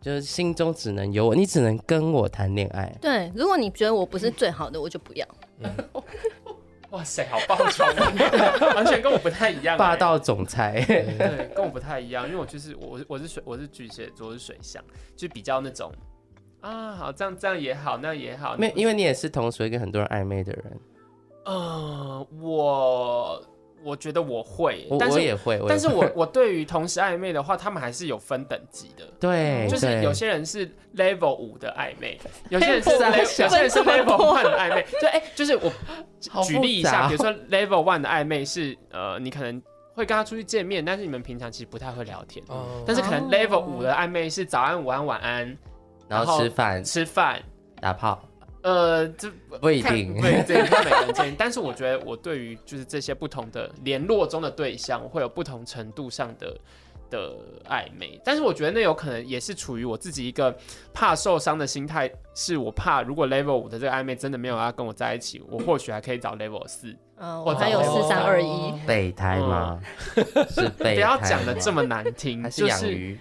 [0.00, 2.92] 就是心中只能有我，你只能跟我谈恋爱。
[3.00, 5.26] 对，如果你觉得我不是最好的，我就不要。
[6.92, 8.12] 哇塞，好暴冲啊，
[8.76, 9.78] 完全跟我不太一样欸。
[9.78, 14.82] 霸道总裁，对，跟我不太一样，因为我就是我我是水我是巨蟹座，我是水象，
[15.16, 15.90] 就比较那种
[16.60, 18.56] 啊，好这样这样也好，那样也好。
[18.56, 20.80] 没，因为为你也是同时会跟很多人暧昧的人，
[21.46, 23.42] 呃，我
[23.84, 29.04] 我觉得我会，我但是我也会，但是我 我对于同时暧昧的话，他们还是有分等级的。
[29.18, 30.66] 对，就是有些人是
[30.96, 32.18] level 五的暧昧，
[32.50, 34.36] 有些人是 Level 有些人是 level 多。
[34.36, 34.86] one 的暧昧。
[35.00, 35.72] 就哎、就是我
[36.44, 39.60] 举例一下，比如说 level one 的暧昧是呃，你可能
[39.94, 42.44] 会跟他出去见面，但是你们平常其实不太会聊天。
[42.48, 42.82] 哦。
[42.86, 45.56] 但是可能哦 level 五的暧昧是早安、午安、晚安，
[46.08, 46.84] 然后吃饭。
[46.84, 47.42] 吃饭，
[47.80, 48.22] 打炮
[48.62, 49.28] 呃，这
[49.60, 51.34] 不一定，对，这看 每个人建议。
[51.36, 56.56] 但是我觉得我对于就是这些不同的联络中的对象，我会有不同程度上的
[57.10, 57.34] 的
[57.68, 58.20] 暧昧。
[58.24, 60.56] 但是我觉得那有可能也是处于我自己一个
[60.94, 66.96] 怕受伤的心态，是我怕如果 level 五的这个暧昧真的没有要跟我在一起，我或许还可以找 level 四。
[67.16, 69.80] 嗯，我我还有找四三二一，备胎吗？
[70.48, 73.18] 是备胎， 不要讲的这么难听，还是就是？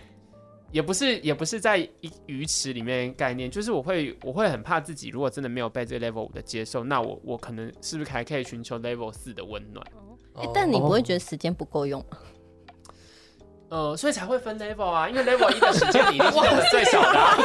[0.72, 9.86] 也不是也不是在一鱼池里面概念，就是我会我会很怕自己如果真的没有被这个 level 五的接受，那我我可能是不是还可以寻求 level 四的温暖？
[10.36, 12.18] 哎但你不会觉得时间不够用吗？
[13.68, 17.38] 呃，所以才会分 level 啊，因为 level 一的时间比例是用的最少的、啊，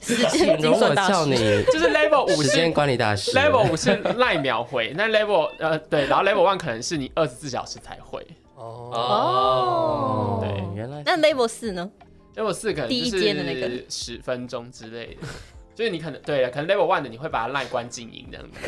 [0.00, 3.30] 时间请容我叫你就是 level 五是时间管理大师。
[3.32, 8.26] level 五是赖秒回，那 level 呃对，然后 level one 可能是你二十四小时才回
[8.58, 11.90] 哦，哦对原来那 level 四呢
[12.34, 15.26] ？，level 四可能第一阶的那个十分钟之类的。
[15.78, 18.58] 就是你可能对了，可能 level one 的你会把它赖关静音这样子，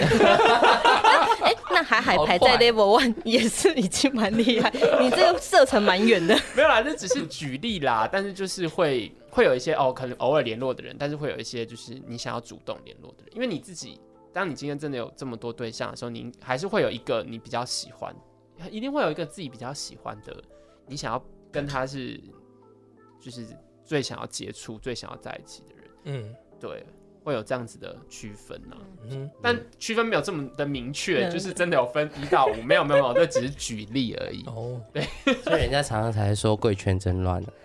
[1.43, 6.39] 哎，那海海排在 level one 也是已经蛮厉害，你这个射程蛮远的。
[6.55, 8.09] 没有啦，这只是举例啦。
[8.11, 13.99] 但是就是会会有一些哦，可能偶尔联络的人，但是会有一些就是你想要主动联络的人，因为你自己，
[14.33, 18.15] 当你今天真的有这么多对象的时候，你还是会有一个你比较喜欢，
[18.69, 20.37] 一定会有一个自己比较喜欢的，
[20.87, 22.21] 你想要跟他是
[23.21, 23.47] 就是
[23.85, 26.35] 最想要接触、最想要在一起的人，嗯。
[26.61, 26.85] 对，
[27.25, 28.77] 会有这样子的区分啊。
[29.09, 31.31] 嗯，但区分没有这么的明确，嗯。
[31.31, 34.45] 就是真的有分一到五，没有没有没有，这只是举例而已。
[34.45, 35.03] 哦，对。
[35.43, 37.43] 所以人家常常才说贵圈真乱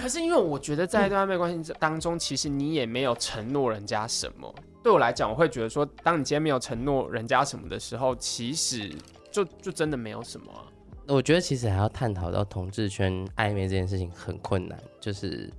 [0.00, 4.54] 可是因为我觉得在一段暧昧关系当中，其实你也没有承诺人家什么。
[4.82, 8.90] 对我来讲，我会觉得说，当你今天没有承诺人家什么的时候，其实
[9.30, 10.66] 就就真的没有什么啊、
[11.08, 15.50] 我觉得其实还要探讨到同志圈暧昧这件事情很困难，就是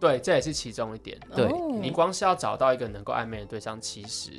[0.00, 1.18] 对，这也是其中一点。
[1.34, 4.32] 对哦你光是要找到一个能够暧昧的对象，其实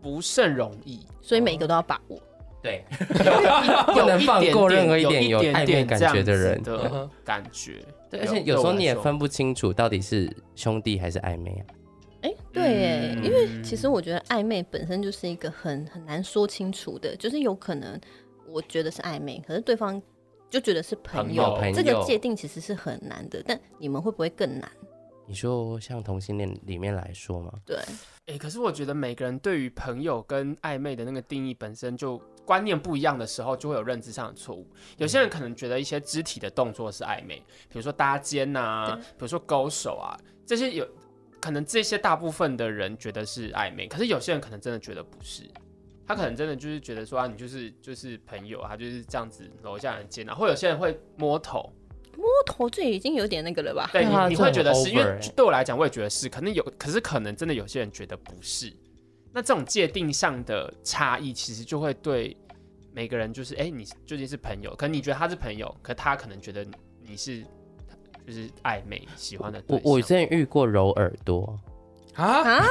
[0.00, 1.04] 不甚容易。
[1.20, 2.18] 所以每一个都要把握。
[2.62, 7.84] 对，不 不能放过任何一一点有点暧昧感觉的人的感觉。
[8.10, 11.64] 对，而且有时候你也分不清楚到底是兄弟还是暧昧啊。
[12.54, 17.98] 哎，对因为其实我觉得暧昧本身就是一个很很难说清楚的，就是有可能
[18.46, 20.00] 我觉得是暧昧，可是对方
[20.48, 23.42] 就觉得是朋友，朋友这个界定其实是很难的。
[23.46, 24.70] 但你们会不会更难？
[25.26, 27.52] 你说像同性恋里面来说吗？
[27.64, 27.78] 对，
[28.26, 34.66] 哎、可是我觉得每个人对于朋友跟暧昧的那个定义本身就观念不一样的时候，就会有认知上的错误。
[34.96, 37.36] 有些人可能觉得一些肢体的动作是暧昧，
[37.68, 40.84] 比如说搭肩呐、对比如说勾手啊，这些有
[41.40, 45.42] 可能这些大部分的人觉得是暧昧，可是有些人可能真的觉得不是。
[46.06, 51.72] 他可能真的就是觉得说啊，你就是就是朋友，他就是这样子楼下人肩啊，或有些人会摸头，
[52.16, 53.88] 摸头这已经有点那个了吧？
[53.92, 58.72] 对你你会觉得是，因为欸对我来讲，我也觉得是，可能有，可是可能真的有些人觉得不是。
[59.32, 62.36] 那这种界定上的差异，其实就会对
[62.92, 66.66] 每个人就是，哎、你究竟是朋友，可能你觉得他是朋友，可他可能觉得
[67.00, 67.44] 你是
[68.26, 69.82] 就是暧昧喜欢的对象。
[69.84, 71.56] 我我之前遇过揉耳朵，
[72.14, 72.66] 啊，啊，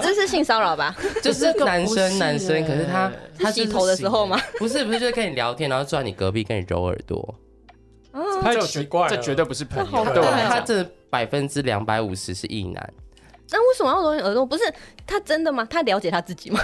[0.00, 0.94] 这是性骚扰吧？
[1.22, 4.40] 就是男不是生男生，可是他欸他洗头的时候吗？
[4.58, 7.34] 不是不是，就是跟你聊天，然后坐在你隔壁跟你揉耳朵，
[8.12, 12.92] 啊，太这奇怪了，这绝对不是朋友，这好对对我来讲，他这百分之两百五十是异男。
[13.50, 14.44] 那为什么要揉你耳朵？
[14.44, 14.64] 不是
[15.06, 15.66] 他真的吗？
[15.70, 16.60] 他了解他自己吗？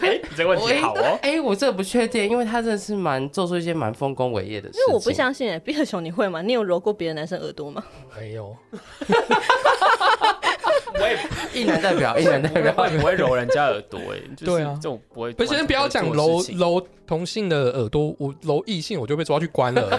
[0.00, 1.18] 哎、你这个问题好哦。
[1.22, 4.80] 哎、我这个不确定，因为他真的是蛮做出一些蛮丰功伟业的事情。
[4.80, 6.40] 因为我不相信哎，比尔熊你会吗？
[6.40, 7.82] 你有揉过别的男生耳朵吗？
[8.18, 8.56] 没有，
[10.94, 11.18] 我也
[11.60, 12.72] 一男代表，一男代不表。
[12.72, 15.32] 会不会揉人家耳朵、哎，就是对啊这种不会。
[15.32, 16.40] 不是先不要讲做揉
[16.80, 19.98] 揉同性的耳朵，我揉异性我就被抓去关了。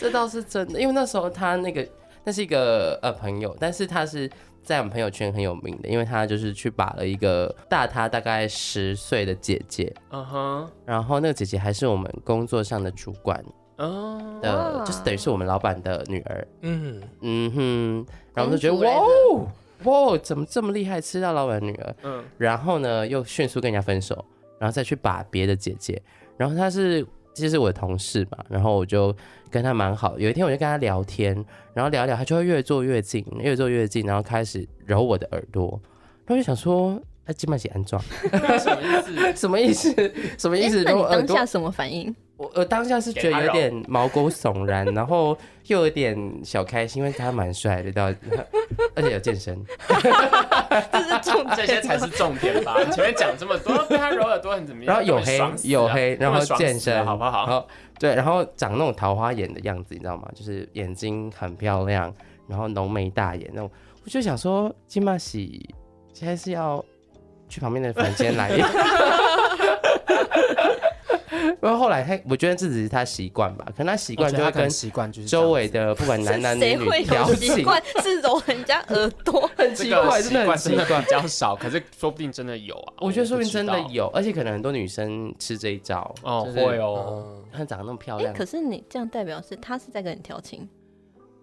[0.00, 1.86] 这倒是真的，因为那时候他那个
[2.26, 4.28] 那是一个呃朋友，但是他是
[4.64, 13.40] 在我们朋友圈很有名的，因为他就是去把了一个大他大概十岁的姐姐，嗯哼，然后那个姐姐还是我们工作上的主管
[13.76, 16.48] 嗯，的，哇就是等于是我们老板的女儿。
[16.62, 19.48] 嗯，嗯哼，然后我们就觉得哇哦
[19.84, 21.96] 哇哦哇，怎么这么厉害，吃到老板女儿？
[22.02, 24.24] 嗯，然后呢，又迅速跟人家分手，
[24.58, 26.02] 然后再去把别的姐姐，
[26.36, 27.06] 然后她是
[27.36, 29.14] 其实我的同事嘛，然后我就
[29.50, 30.18] 跟他蛮好。
[30.18, 31.34] 有一天我就跟他聊天，
[31.74, 35.80] 然后聊一聊，他就会越坐越近，越坐越近，然后开始揉我的耳朵，
[36.26, 38.02] 然后就想说，哎，金麦姐安装
[38.60, 39.34] 什么意思？
[39.36, 39.94] 什么意思？
[40.38, 40.78] 什么意思？
[40.78, 42.14] 诶那你揉我耳朵当下什么反应？
[42.36, 45.36] 我我当下是觉得有点毛骨悚然，然后
[45.68, 48.12] 又有点小开心，因为他蛮帅的，到
[48.94, 49.58] 而且有健身。
[50.92, 52.76] 这是重这些才是重点吧？
[52.84, 54.94] 你前面讲这么多，被他揉耳朵很怎么样？
[54.94, 57.46] 然后有黑有黑，然后健身，好不好？
[57.46, 57.66] 然后
[57.98, 60.28] 对，然后长那种桃花眼的样子，你知道吗？
[60.34, 62.12] 就是眼睛很漂亮，
[62.46, 63.70] 然后浓眉大眼那种。
[64.04, 65.74] 我就想说，金马喜
[66.12, 66.84] 现在是要
[67.48, 68.50] 去旁边的房间来。
[71.60, 79.48] 然后后来他，我觉得这只是他习惯吧，可能他习惯就会跟习惯就是周围的不管男男女女 调有习，惯是揉人家耳朵？
[79.56, 81.06] 很这个奇怪，真的很奇怪比。
[81.10, 82.94] 较少，可是说不定真的有啊。
[82.98, 87.24] 我觉得说不定真的有，而且可能很多女生吃这一招哦，就是会哦。
[87.26, 90.68] 嗯，她长得那么漂哎，亮，可是你这样代表是他是在跟你调情，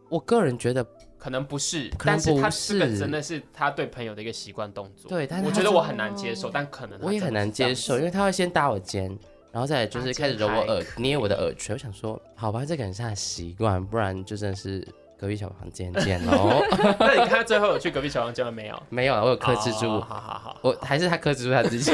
[0.09, 0.85] 我个人觉得
[1.17, 5.09] 可能不是，可能但是他不这个是真的是他对朋友的一个习惯动作。
[5.09, 9.17] 对但是我觉得我很难接受，但可能我也很难接受，因为为他会先搭我肩，
[9.53, 11.75] 然后再就是开始揉我耳，捏我的耳垂。
[11.75, 14.83] 我想说，好吧，这可能是他的习惯，不然就真的是
[15.15, 16.59] 隔壁小房间见喽。
[16.99, 18.83] 那你看最后有去隔壁小房间了没有？
[18.89, 21.91] 没有了，我有克制住，哦好好好，我还是他克制住他自己，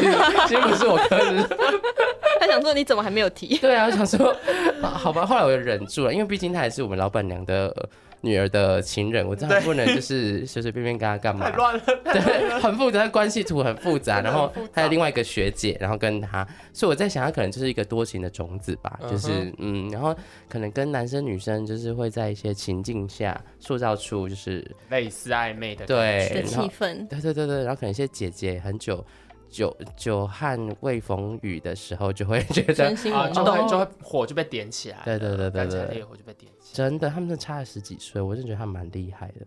[0.48, 1.56] 其实不是我克制住。
[2.40, 3.58] 他想说你怎么还没有提？
[3.58, 4.34] 对啊，我想说，
[4.82, 7.90] 啊好吧，后来我就忍住了，因为毕竟他也是我们老板娘的呃
[8.22, 11.56] 女儿的情人，我真的不能就是随随便便跟她干嘛太。
[11.56, 11.84] 乱了。
[12.04, 14.22] 对，很复杂，关系图很复杂。
[14.22, 20.16] 然后还有另外一个学姐，然后跟她，所以我在想，她可能就是一个多情的种子吧，就是嗯，然后
[20.48, 29.04] 可能跟男生女生就是会在一些情境下塑造出就是类似暧昧的对的气氛，对对对对，然后可能一些姐姐很久
[29.50, 36.74] 久久旱未逢雨的时候，就会觉得啊，就会就会火就被点起来了，对对对对对烈火就被点起来。
[36.74, 39.46] 真的，他们差了十几岁，我真的觉得他蛮厉害的。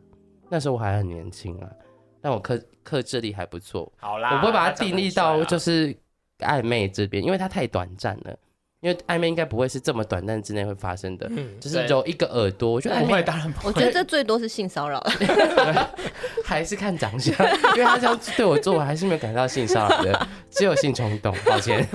[0.48, 1.70] 那时候我还很年轻啊，
[2.20, 3.90] 但我克克制力还不错。
[3.96, 5.96] 好啦，我不会把它定义到就是
[6.40, 8.38] 暧昧这边，因为它太短暂了。
[8.82, 12.72] 因为暧昧应该不会是这么短暂之内会发生的，嗯，就是有一个耳朵。
[12.72, 13.68] 我觉得暧不会，昧当然不会。
[13.68, 15.00] 我觉得这最多是性骚扰，
[16.44, 17.32] 还是看长相，
[17.76, 21.32] 因为他这样对我做，我还是没有感到性骚扰的，只有性冲动。
[21.46, 21.86] 抱歉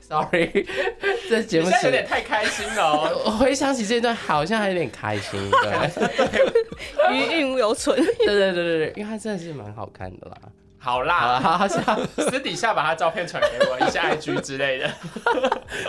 [0.00, 0.66] ，sorry，
[1.28, 3.22] 这节目你现在有点太开心了哦。
[3.26, 5.38] 我回想起这段，好像还有点开心。
[5.50, 7.94] 对， 余韵犹存。
[7.96, 10.36] 对对对对对，因为他真的是蛮好看的啦。
[10.82, 11.82] 好好啦，了，好好笑，
[12.16, 14.90] 私底下把他照片传给我，一下 IG 之类的。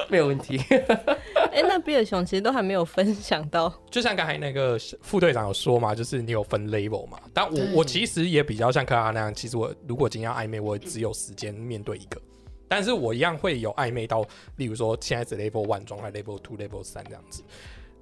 [0.09, 0.59] 没有问题。
[1.53, 7.17] 哎，那比尔熊其实都还没有分享到，就像刚才那个副队长有说嘛，就是你有分 label 嘛。
[7.33, 12.21] 但我我其实也比较像克拉那样，其实我如果今天要暧昧，我只有时间面对一个，
[12.67, 14.25] 但是我一样会有暧昧到，
[14.57, 17.41] 例如说现在是 level one 状态，level two、level 三这样子。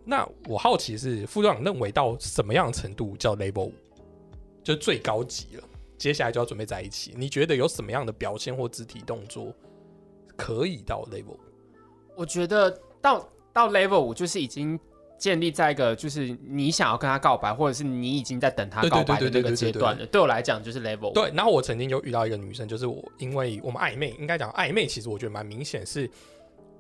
[0.04, 3.74] 那我好奇是副队长认为到什么样的程度叫 level 五，
[4.64, 5.64] 就最高级了，
[6.00, 7.14] 接下来就要准备在一起。
[7.16, 9.54] 你觉得有什么样的表现或肢体动作
[10.36, 11.38] 可以到 level？
[12.16, 14.80] 我觉得到到 level 五就是已经
[15.18, 20.06] 建立在一个就是你想要跟他告白，或者是你已经在等他告白的那个阶段了。
[20.06, 21.14] 对我来讲就是 level 五。
[21.14, 26.10] 对，然后我曾经就遇到一个女生，就是我，因为我们暧昧，应该讲暧昧，其实我觉得蛮明显是。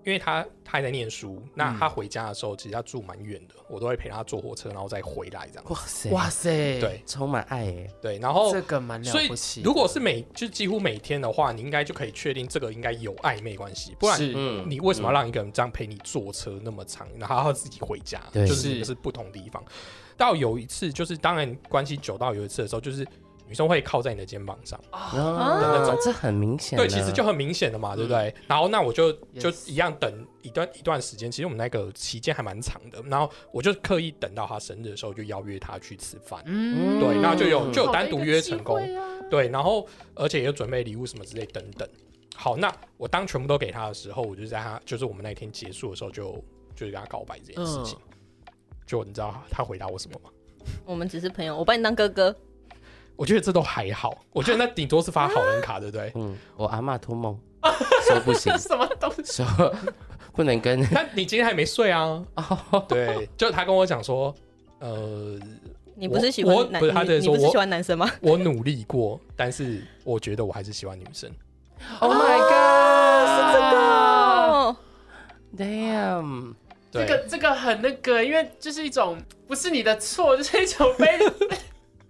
[0.05, 5.65] 因为他他还在念书，那他回家的时候，其实他住蛮远的，我都会陪他坐火车，然后再回来这样。
[5.69, 7.91] 哇塞，哇塞，对充满爱耶！
[8.01, 9.61] 对，然后这个蛮了不起。
[9.61, 14.19] 如果是每就几乎每天的话，你应该就可以确定这个应该有暧昧关系，不然
[14.69, 18.21] 你为什么要让一个人这样陪你坐车那么长，然后自己回家？
[18.31, 19.63] 对就是是是不同地方。
[20.15, 23.07] 到有一次，就是当然关系久到有一次的时候，就是
[23.49, 25.09] 女生会靠在你的肩膀上，啊
[25.59, 26.77] 那种这很明显。
[26.77, 28.33] 对，其实就很明显的嘛，对不对？
[28.47, 36.43] 然后那我就就一样等一段一段时间，其实我们那个期间还蛮长的，然后我就刻意等到他生日的时候，就邀约他去吃饭。
[36.45, 38.79] 嗯对，那就有就有单独约成功，
[39.31, 41.89] 对，然后而且也有准备礼物什么之类等等。
[42.35, 46.31] 好，那我当全部都给他的时候，我就在他就是我们那天结束的时候就
[46.75, 47.97] 就是跟他告白这件事情。
[48.85, 50.29] 就你知道他回答我什么吗？
[50.85, 52.35] 我们只是朋友，我把你当哥哥。
[53.19, 56.09] 我觉得这都还好，我觉得那顶多是发好人卡，对不对？
[56.15, 57.37] 嗯，我阿妈托梦
[58.07, 59.43] 说不行， 什么东西？
[59.43, 59.75] 说
[60.31, 62.23] 不能跟那你今天还没睡啊？
[62.35, 64.33] 哦， 对，就他跟我讲说，
[64.79, 65.37] 呃，
[65.95, 66.79] 你不是喜我欢男？
[66.79, 68.09] 不是他你在说我你不是喜欢男生吗？
[68.21, 71.29] 我努力过，但是我觉得我还是喜欢女生。
[71.99, 73.27] Oh my god！
[73.27, 74.77] 是这个哦
[75.57, 76.53] ，Damn！
[76.89, 81.05] 对，这个这个很那个，因为就是一种不是你的错，就是一种被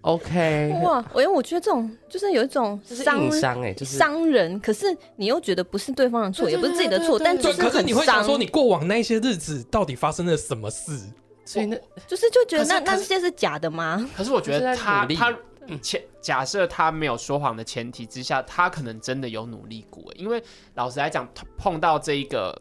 [0.02, 1.04] OK，哇！
[1.12, 10.98] 我因为我觉得这种就是有一种伤伤哎，就是伤人，可是你又觉得不是对方的错，也不是自己的错，但就是很可是你会想伤，说，你过往那些日子到底发生了什么事？
[11.44, 11.76] 所以那
[12.06, 14.08] 就是就觉得那那些是假的吗？
[14.16, 15.36] 可是我觉得他他
[15.82, 20.02] 前假设他没有说谎的前提之下，他可能真的有努力过。
[20.14, 20.42] 因为
[20.74, 21.28] 老实来讲，
[21.58, 22.56] 碰到这一个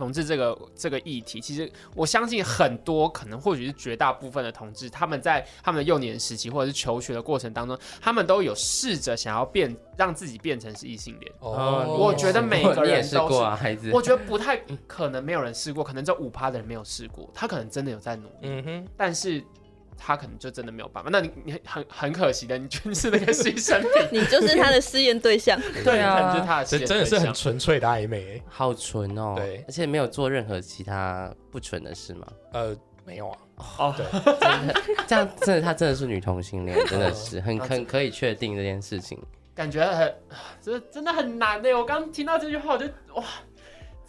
[0.00, 11.32] 同志这个这个议题，其实我相信很多可能或许是绝大部分的同志，他们在他们的幼年时期或者是求学的过程当中，他们都有试着想要变让自己变成是异性恋。
[11.40, 13.90] 哦，我觉得每个人都是试过啊，孩子。
[13.92, 18.44] 我觉得不太可能，没有人试过，可能这五趴的人没有试过，他可能真的有在努力。
[18.44, 19.44] 嗯哼，但是
[20.02, 21.10] 他可能就真的没有办法。
[21.12, 25.60] 那你你很很可惜的，你就是那个牺牲品， 你就是他的试验对象。
[25.84, 28.42] 对啊可能就是他的真的是很纯粹的暧昧欸。
[28.48, 32.26] 好纯哦，对而且没有做任何其他不纯的事吗。
[32.52, 32.74] 呃，
[33.04, 33.38] 没有啊，
[33.78, 34.06] 哦，对，
[35.06, 39.18] 这样真的，他真的是女同性恋，真的是很哦很可以确定这件事情。
[39.54, 40.14] 感觉很，
[40.62, 41.76] 真的真的很难的。
[41.76, 43.24] 我刚听到这句话，我就哇，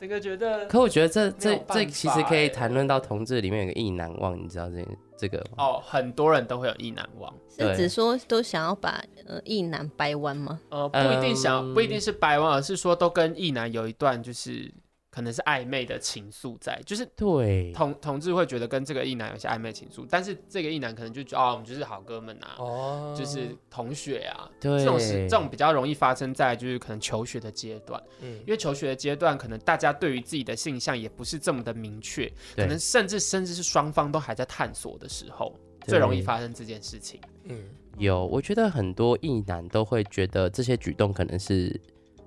[0.01, 4.83] 整个觉得可我觉得这这这其实可以谈论到同志里面有个意难忘，你知道这
[5.15, 5.63] 这个吗？
[5.63, 7.31] 哦，很多人都会有意难忘。
[7.47, 10.59] 是指说都想要把呃意男掰弯吗？
[10.69, 14.73] 呃，不一定想，嗯不一定是掰弯，而是说都跟意男有一段就是
[15.11, 24.79] 可能是暧昧的情愫在，就是对，同同志会觉得跟这个异男有些暧昧情愫，但是这个异男可能就觉得哦，我们就是好哥们啊，哦就是同学啊，对。
[24.79, 28.39] 这种是这种比较容易发生在就是可能求学的阶段，嗯。
[28.39, 35.53] 因为求学的阶段可能大家对于自己的性向也不是这么的明确，对可能甚至甚至是双方都还在探索的时候，
[35.85, 37.19] 最容易发生这件事情。
[37.43, 37.65] 嗯，
[37.97, 41.69] 有，我觉得很多异男都会觉得这些举动可能是，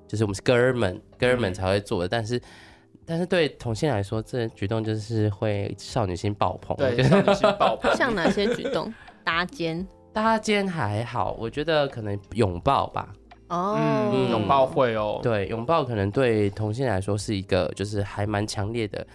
[0.06, 1.54] 就是我们是哥们哥们嗯。
[1.54, 2.40] 才会做的，但是
[3.06, 6.76] 但是对同性来说，这些举动就是会少女心爆棚。
[6.76, 7.94] 对，少女心爆棚。
[7.96, 8.92] 像哪些举动？
[9.24, 13.08] 搭肩搭肩还好，我觉得可能拥抱吧。
[13.48, 15.20] 哦嗯，拥抱会哦。
[15.22, 19.06] 对，拥抱可能对同性来说是一个就是还蛮强烈的，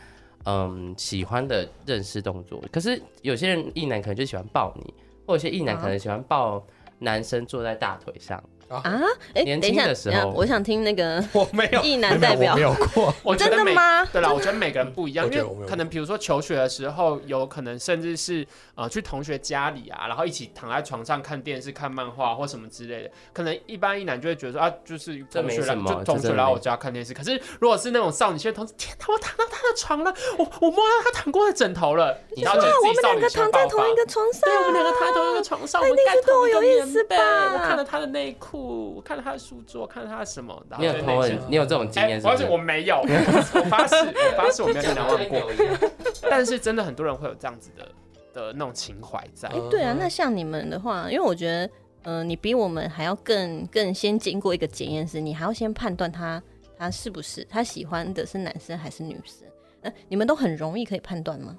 [0.46, 2.64] 嗯，喜欢的认识动作。
[2.72, 4.94] 可是有些人异男可能就喜欢抱你，
[5.26, 6.64] 或者有些异男可能喜欢抱
[7.00, 8.38] 男生坐在大腿上。
[8.38, 8.44] 啊！
[8.70, 12.56] 哎，年等一下，轻的时候等一下我想听那个 我没有 一男代表。
[12.56, 14.06] 没有过，真我觉得每的吗？
[14.06, 18.46] 对啦，我觉得每个人不一样，因为可能比如说求学的时候，有可能甚至是
[18.76, 23.12] 呃去同学家里啊，然后一起躺在床上看电视、看漫画或什么之类的。
[23.34, 27.14] 可能一般一男就会觉得说啊，就是这同学来就同学来我家看电视。
[27.14, 37.54] 可是如果是那种少女心的同志，天哪，我躺到他的床了，我我摸到他躺过的枕头了，然后就哇，自己我们两个躺在同一个床上，对，我们两个躺在同一个床上，我们盖那一定是对我同一个有意思棉被，吧。
[37.54, 42.38] 我看了他的内裤，我看了他的书桌，看了他的什么，然后你有就内心同人，你有这种经哎，验是不是？
[42.38, 45.42] 不好意思，我没有，我发誓，我发誓我没有难忘过。
[46.30, 47.92] 但是真的很多人会有这样子的
[48.34, 49.50] 的那种情怀在。
[49.50, 51.70] 哎，对啊，那像你们的话，因为我觉得，
[52.04, 56.42] 呃，你比我们还要更更先经过一个检验是，你还要先判断他
[56.78, 59.48] 他是不是他喜欢的是男生还是女生。
[59.82, 61.58] 呃，你们都很容易可以判断吗？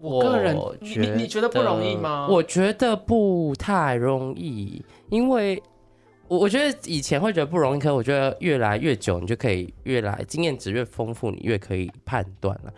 [0.00, 2.26] 我个人，你你你觉得不容易吗？
[2.30, 5.62] 我觉得不太容易，因为
[6.28, 12.72] 我我觉得以前会觉得不容易，可我觉得越来越久，你就可以越来经验值越丰富，你越可以判断了。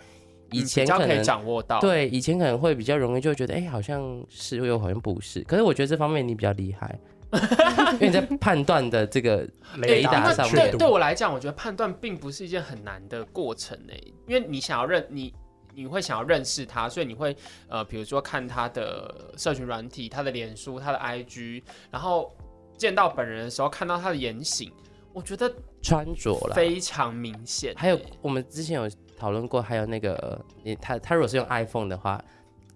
[0.51, 5.41] 以前可能掌握到，对，以前可能会比较容易，就觉得哎，好像是又好像不是。
[5.43, 6.99] 可是我觉得这方面你比较厉害，
[7.95, 10.71] 因为你在判断的这个 雷达上面。
[10.71, 15.33] 对，对我来讲，我觉得判断并不是一件很难的过程诶，因为你想要认你。
[15.79, 17.37] 你会想要认识他，所以你会
[17.69, 22.35] 呃，比如说看他的社群软体、他的脸书、他的 IG，然后
[22.77, 24.73] 见到本人的时候看到他的言行，
[25.13, 25.53] 我觉得
[25.83, 27.75] 穿着了非常明显。
[27.77, 32.23] 还有我们之前有讨论过，还有那个你他他如果是用 iPhone 的话，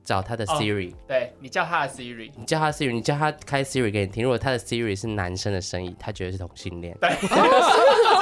[0.03, 4.23] 找他的 Siri，对你叫他的 Siri，你叫他 Siri，你叫他开 Siri 给你听。
[4.25, 6.97] 如果他的 Siri 是男生的声音，他觉得是同性恋。
[7.01, 7.11] 对。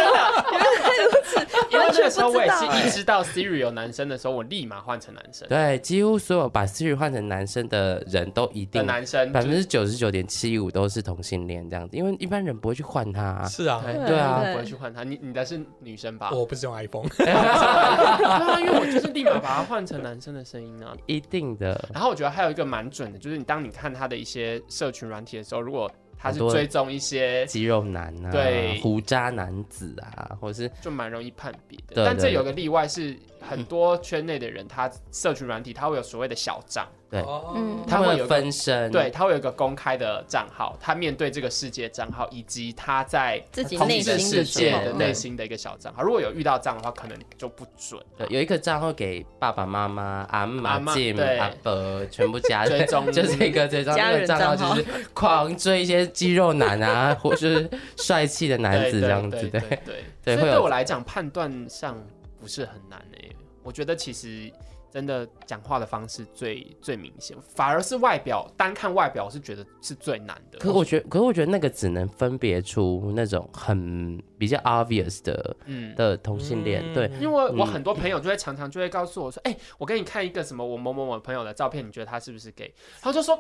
[1.89, 5.49] 因为那个时候我也是一知道 Siri 有男生的时候，我立马换成男生。
[5.49, 11.97] 对，几乎所有把 Siri 换成男生的人都一定男生，百分之九十九点七五都是同性恋这样子。
[11.97, 13.45] 因为一般人不会去换他。
[13.47, 15.03] 是啊，对啊，不会去换他。
[15.05, 16.31] 你你的是女生吧？
[16.33, 17.09] 我不是用 iPhone。
[17.17, 20.95] 对啊，因为我就是立马把它换成男生的声音啊。
[21.07, 21.89] 一定的。
[21.93, 32.05] 然后我觉得还有一个蛮准的，就是你当你看他的一些社群软体的时候，如果他是追踪一些肌肉男啊，对，胡渣男子啊，或者是就蛮容易判别的。
[32.05, 36.87] 但这有个例外是，很多圈内的人，他社群软体他会有所谓的小账。
[37.11, 37.25] 对，
[37.55, 46.03] 嗯，他会有分身，对他会有一个公开的账号，他面对这个世界账号，以及他在自己内心世界的内心的一个小账号。
[46.03, 47.99] 如果有遇到这样的话，可能就不准。
[48.19, 54.85] 对，有一个账号给爸爸妈妈、阿妈、阿伯全部加 追踪，就这个这张那个账号就是
[55.15, 59.61] 狂追一些肌肉男啊，或是帅气的男子这样子对。
[59.61, 60.03] 对。
[60.23, 62.18] 对，所以对我来讲判断上不
[62.49, 64.51] 是很难诶，我觉得其实。
[64.91, 70.59] 真的讲话的方式最最明显，反而是外表，单看外表是觉得是最难的。
[70.59, 76.83] 可我觉得，可是我觉得那个只能分别出那种很比较 obvious 的，嗯，的同性恋。
[76.95, 82.73] 对，因为我很多朋友就会常常就会告诉我说，哎，我给你看一个什么我某某某朋友的照片，你觉得他是不是 gay？
[83.03, 83.39] 他就说。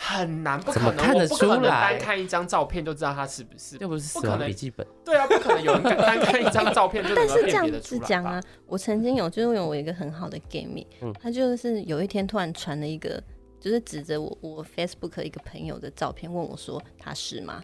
[0.00, 1.90] 很难，不可能，看得出来？
[1.94, 3.76] 单看一张照片就知道他是不是？
[3.78, 4.86] 又不是死亡笔记本。
[5.04, 10.86] 对啊，不可能有人单看一张照片就能辨别得出来啊，我曾经有，就是有我一个很好的 gay 蜜，
[11.20, 13.20] 他就是有一天突然传了一个，
[13.58, 17.62] 就是指着我我 Facebook 一个朋友的照片，问我说他是吗？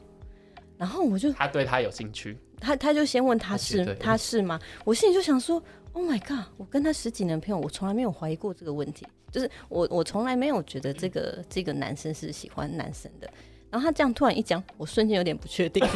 [0.77, 4.59] 然后我就他对他有兴趣，他他就先问他是他是吗？
[4.85, 5.63] 我心里就想说
[5.93, 6.45] ，Oh my god！
[6.57, 9.07] 我跟他十几年朋友，我从来没有怀疑过这个问题。
[9.35, 13.29] 就是我，我从来没有觉得这个这个男生是喜欢男生的。
[13.69, 15.85] 然后他这样突然一讲，我瞬间有点不确定。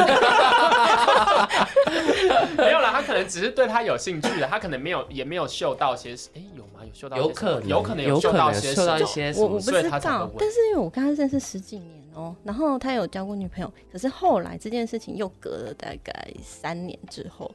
[2.58, 6.80] 没有啦，他可能只是对他有兴趣的，他可能没有也没有嗅到些，哎，有吗？
[6.84, 7.16] 有嗅到？
[7.16, 9.32] 有可能，有可能有嗅到些，嗅到一些。
[9.36, 9.70] 我我不知
[10.00, 16.12] 道，但是因为我跟他认识十几年哦，然后他有交过女朋友，可是后来这件事情又隔了大概
[16.42, 17.48] 三年之后。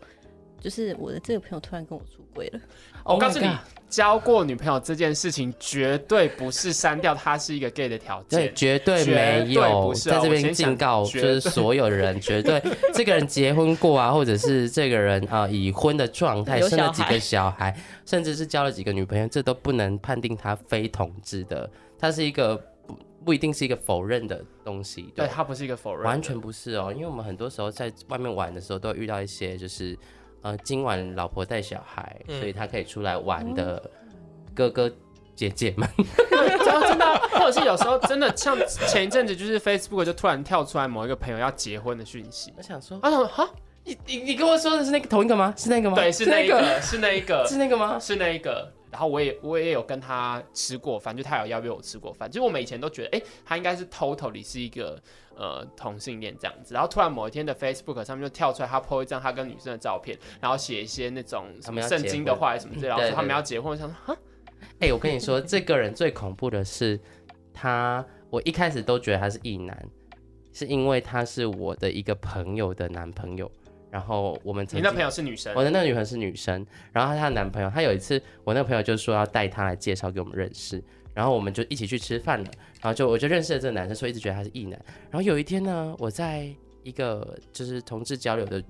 [0.64, 2.60] 就是我的这个朋友突然跟我出轨了。
[3.04, 3.46] 我告诉你，
[3.90, 9.94] 交过女朋友这件事情绝对不是删掉他是一个 gay 的条件，对，绝对没有。
[9.94, 12.64] 在这边警告，就是所有人，绝对
[12.96, 21.70] 这个人结婚过啊，或者是这个人啊已婚的状态，生了几个小孩，甚至是交了几个女朋友，这都不能判定他非同志的。
[22.00, 22.56] 他是一个
[22.88, 26.94] 不不一定是一个否认的东西，对他不是一个否认，完全不是哦。
[26.96, 29.98] 因为我们很多时候在外面玩的时候，都会遇到一些就是。
[30.44, 33.82] 呃，今晚老婆带小孩，所以他可以出来玩的
[34.54, 34.92] 哥哥
[35.36, 35.90] 姐姐们，
[36.30, 38.56] 真的，或者是有时候真的像
[38.88, 43.50] 前一阵子，就是 Facebook 就突然跳出来某一个朋友要结婚的讯息，我想说，啊，哈，
[43.86, 45.54] 你你你跟我说的是那个同一个吗？
[45.58, 45.96] 是那个吗？
[45.96, 47.98] 对，是那个，是那一个， 是那个吗？
[48.00, 48.72] 是那一个。
[48.94, 52.30] 然后我也我也有跟他吃过饭，就他有邀约我吃过饭。
[52.30, 55.02] 就我们以前都觉得，哎，他应该是 totally 是一个
[55.36, 56.76] 呃同性恋这样子。
[56.76, 63.72] 然后突然某一天的 Facebook 上面就跳出来，他 po 一张他跟女生的照片，然后写一些那种什么圣经的话什么之类，然后说他们要结婚。
[63.72, 64.16] 我想说，哈，
[64.78, 67.00] 哎，我跟你说，这个人最恐怖的是
[67.52, 69.90] 他，我一开始都觉得他是异男，
[70.52, 73.52] 是因为他是我的一个朋友的男朋友。
[73.94, 76.66] 然后我们，你那朋友是女生，我的那个女朋友是女生。
[76.92, 80.84] 然后她的男朋友，她有一次，我那个朋友就说要带她来介绍给我们认识。
[81.14, 82.50] 然后我们就一起去吃饭了。
[82.82, 84.72] 然后就我就认识了这个男生，所以一直觉得他是异男。
[85.12, 88.64] 然后有一天呢，我在一个就是同志交流的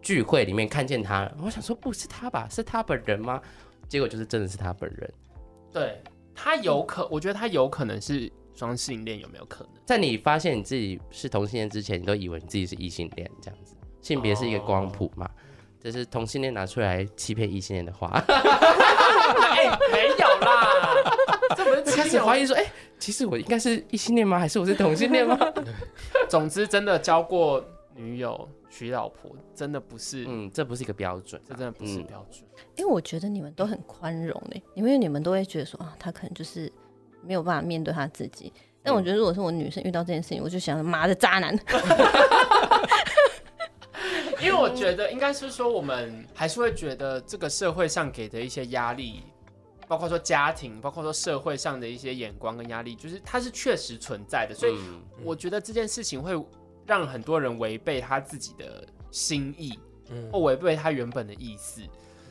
[0.00, 1.36] 聚会里面看见他了。
[1.42, 2.48] 我想说不是他吧？
[2.48, 3.42] 是他本人吗？
[3.88, 5.12] 结果就是真的是他本人。
[5.72, 6.00] 对
[6.36, 9.72] 他有可，我觉得他有可能是双性恋，有没有可能？
[9.84, 13.74] 在你发现你自己是同性恋之前，你都以为你自己是异性恋这样子。
[14.00, 15.28] 性别是一个光谱嘛，
[15.80, 18.08] 这是同性恋拿出来欺骗异性恋的话。
[18.26, 20.94] 哎，没有啦，
[21.56, 22.64] 这不是开始怀疑说，哎、
[22.98, 24.38] 其实我应该是异性恋吗？
[24.38, 25.36] 还是我是同性恋吗？
[26.28, 31.40] 总之，真的交过女友、娶老婆，真的不是，嗯，这不是一个标准。
[31.48, 32.44] 这真的不是嗯标准。
[32.76, 36.70] 因为我觉得你们都很宽容嘞，因为你们都会觉得说啊，他可能就是
[37.22, 38.52] 没有办法面对他自己。
[38.82, 41.58] 但我觉得，如果是我女生遇到这件事情，我就想，妈的渣男！
[44.40, 49.22] 因为我觉得应该是说，我们还是会觉得这个社会上给的一些压力，
[49.88, 54.54] 包括说家庭，包括说社会上的一些眼光跟压力，就是它是确实存在的。
[54.54, 56.32] 所以嗯我觉得这件事情会
[56.86, 59.78] 让很多人违背他自己的心意，
[60.10, 61.80] 嗯或违背他原本的意思。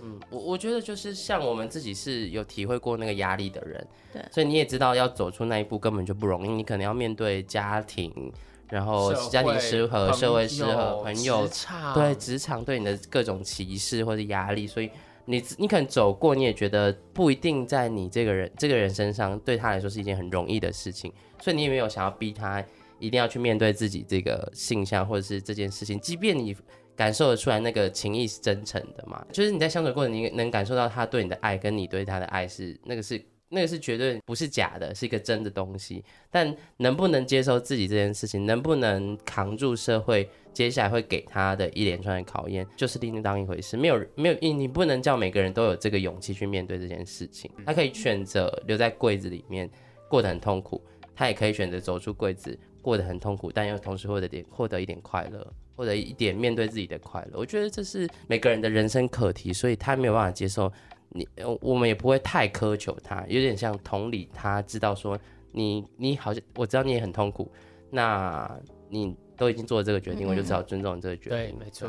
[0.02, 8.32] 嗯，我我觉得就是像我们自己是有体会过那个压力的人，对所以你也知道要走出那一步根本就不容易，你可能要面对家庭，
[8.70, 14.90] 然后家庭失和、社会失和、朋友职场对职场对你的各种歧视或者压力，所以
[15.26, 21.12] 你你可能走过，你也觉得不一定在你这个人这个人身上对他来说是一件很容易的事情，
[21.42, 22.64] 所以你也没有想要逼他
[23.00, 26.56] 一定要去面对自己这个性向或者是这件事情，即便你。
[26.98, 29.22] 感受得出来那个情谊是真诚的嘛？
[29.30, 36.04] 就是你在相处过程，你能感受到他对你的爱，跟你对他的爱是那个是那个是绝对不是假的，是一个真的东西。
[36.30, 43.78] 但能不能接受自己这件事情，能不能扛住社会接下来会给他的一连串的考验，就是另当一回事。
[43.78, 47.50] 没有没有，你你不能叫每个人都有这个勇气去面对这件事情。
[47.66, 49.70] 他可以选择留在柜子里面
[50.10, 50.82] 过得很痛苦，
[51.16, 55.54] 他也可以选择走出柜子过得很痛苦，但又同时获得点获得一点快乐。
[55.78, 60.72] 或者一点面对自己的快乐，我觉得这是每个人的人生课题，所以他没有办法接受
[61.16, 65.18] 你，呃我们也不会太苛求他，有点像同理他，知道说
[65.54, 67.50] 你你好像我知道你也很痛苦，
[67.90, 68.60] 那
[68.90, 71.40] 你都已经做了这个决定，嗯我就只好尊重你这个决定。
[71.40, 71.88] 对没错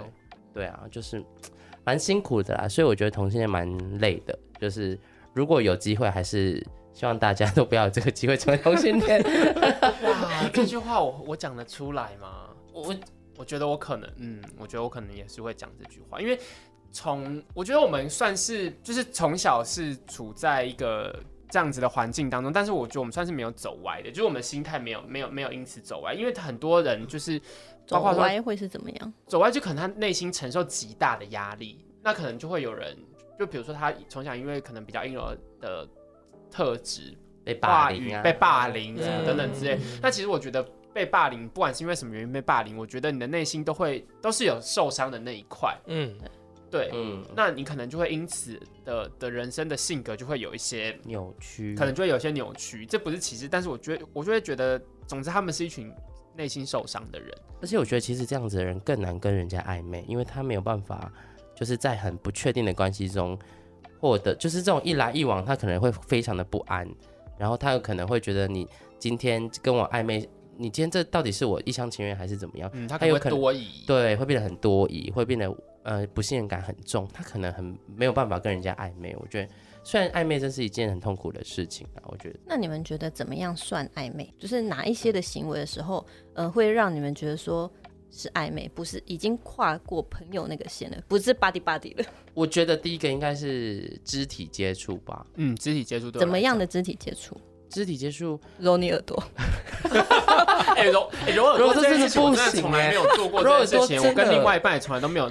[0.55, 1.21] 对，对啊，就是
[1.85, 3.69] 蛮辛苦的啦，所以我觉得同性恋蛮
[3.99, 4.97] 累的，就是
[5.35, 9.21] 如果有机会，还是希望大家都不要有这个机会成为同性恋。
[9.83, 12.49] 哇，这句话我我讲得出来吗？
[12.73, 12.95] 我
[13.37, 16.39] 我觉得我可能，嗯，我觉得我可能也是会讲这句话，因为
[16.97, 21.15] 从我觉得我们算是就是从小是处在一个
[21.51, 27.39] 这样子的环境当中，但是我觉得我们算是没有走歪的，就是我们心态没有没有没有因此走歪，因为很多人就是
[27.87, 29.13] 走包括说歪会是怎么样？
[29.27, 32.97] 走歪，就可能他内心承受极大的压力，那可能就会有人，
[33.39, 35.87] 就比如说他从小因为可能比较阴柔的
[36.51, 39.79] 特质，被霸凌啊，被霸凌什么嗯等等之类。
[40.01, 45.77] 那其实我觉得被霸凌，不管是因为什么原因被霸凌，我觉得你的内心都会都是有受伤的那一块。
[45.87, 46.17] 嗯，
[46.77, 52.85] 对，嗯，那你可能就会因此的的人生的性格就会有一些，扭曲，可能就会有一些扭曲。
[52.85, 55.91] 这不是歧视，但是我觉得我就会觉得，总之他们是一群
[56.37, 57.31] 内心受伤的人。
[57.63, 61.11] 而且我觉得其实这样子的人更难跟人家暧昧，因为他没有办法，
[61.55, 63.39] 就是在很不确定的关系中
[63.99, 66.87] 获得，就是这种一来一往，他可能会非常的不安，
[67.39, 68.69] 然后他有可能会觉得你
[68.99, 72.71] 今天跟我暧昧，你今天这到底是我一厢情愿还是怎么样？
[72.75, 73.85] 嗯，他可能会他有可能多疑。
[73.87, 75.51] 对，会变得很多疑，会变得
[75.87, 79.17] 呃不信任感很重，他可能很没有办法跟人家暧昧。
[79.21, 79.49] 我觉得
[79.85, 84.33] 虽然暧昧这是一件很痛苦的事情啊，我觉得那你们觉得怎么样算暧昧？
[84.39, 87.71] 就是哪一些的行为的时候，呃，会让你们觉得说
[88.11, 92.05] 是暧昧，不是已经跨过朋友那个线了，不是 body body 了？
[92.35, 96.41] 我觉得第一个应该是肢体接触吧，嗯，肢体接触对怎么？
[96.41, 97.41] 样的肢体接触？
[97.69, 99.23] 肢体接触揉你耳朵，
[100.75, 104.11] 哎，揉哎揉耳揉这真的朵这件事情，我真的从来没有做过揉耳朵这件事情。
[104.11, 105.31] 我跟另外一半也从来都没有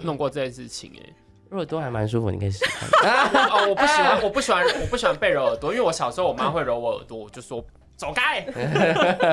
[0.00, 0.92] 弄过这件事情。
[0.96, 1.12] 哎。
[1.50, 2.64] 揉耳朵还蛮舒服，你可以试试
[3.00, 3.46] 看。
[3.50, 7.64] 哦，我不喜欢，我不喜欢，我不喜欢被揉耳朵，因为我小时候我妈会揉我耳朵，我就说
[7.96, 8.44] 走开。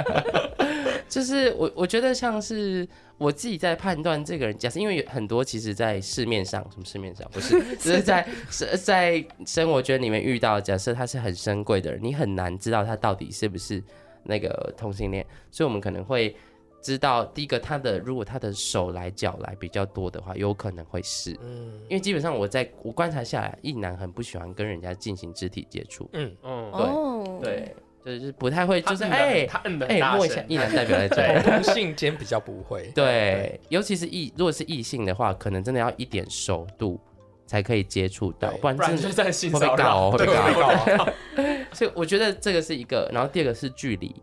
[1.10, 2.88] 就是我我觉得像是
[3.22, 13.84] 我自己在判断这个人，假设因为有很多其实，在市面上什么市面上不是， 只是在是在生活圈里面遇到，假设他是很深贵的人，你很难知道他到底是不是
[14.24, 16.36] 那个同性恋，所以我们可能会
[16.82, 21.38] 知道，第一个他的如果他的手来脚来比较多的话，有可能会是。
[21.44, 21.80] 嗯。
[21.84, 32.92] 因为基本上我在我观察下来，一男很不喜欢跟人家进行肢体接触，嗯，嗯，对哦，对，就是不太会，就是哎他摁的哎摸一下异男代表在这里， 同性间比较不会。
[32.96, 37.00] 对，尤其是异，如果是异性的话，可能真的要一点熟度
[37.46, 39.02] 才可以接触到，不然真的。
[39.02, 41.10] 就在性会被告骚扰，哦会被告。
[41.74, 44.16] 所以我觉得这个是一个，然后第二个是距离，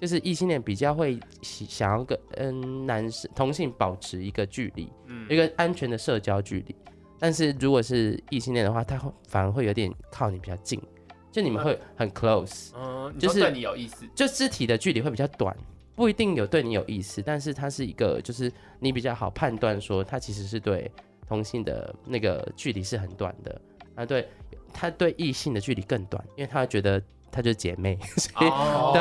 [0.00, 6.74] 就是异性恋比较会喜想要跟嗯男生同性保持一个距离，嗯一个安全的社交距离。
[7.18, 10.80] 但是如果是异性恋的话，他会反而会有点靠你比较近，
[11.32, 14.06] 就你们会很 close，嗯，就就是是对你有意思。
[14.14, 15.56] 就肢体的距离会比较短，
[15.96, 20.88] 不一定有对你有意思，但是它是一个，就是你比较好判断说他其实是对
[21.26, 23.60] 同性的那个距离是很短的，
[23.94, 24.28] 啊，对，
[24.72, 28.90] 他对异性的距离更短，因为他会觉得他就是姐妹， 所以哦。
[28.92, 29.00] 对，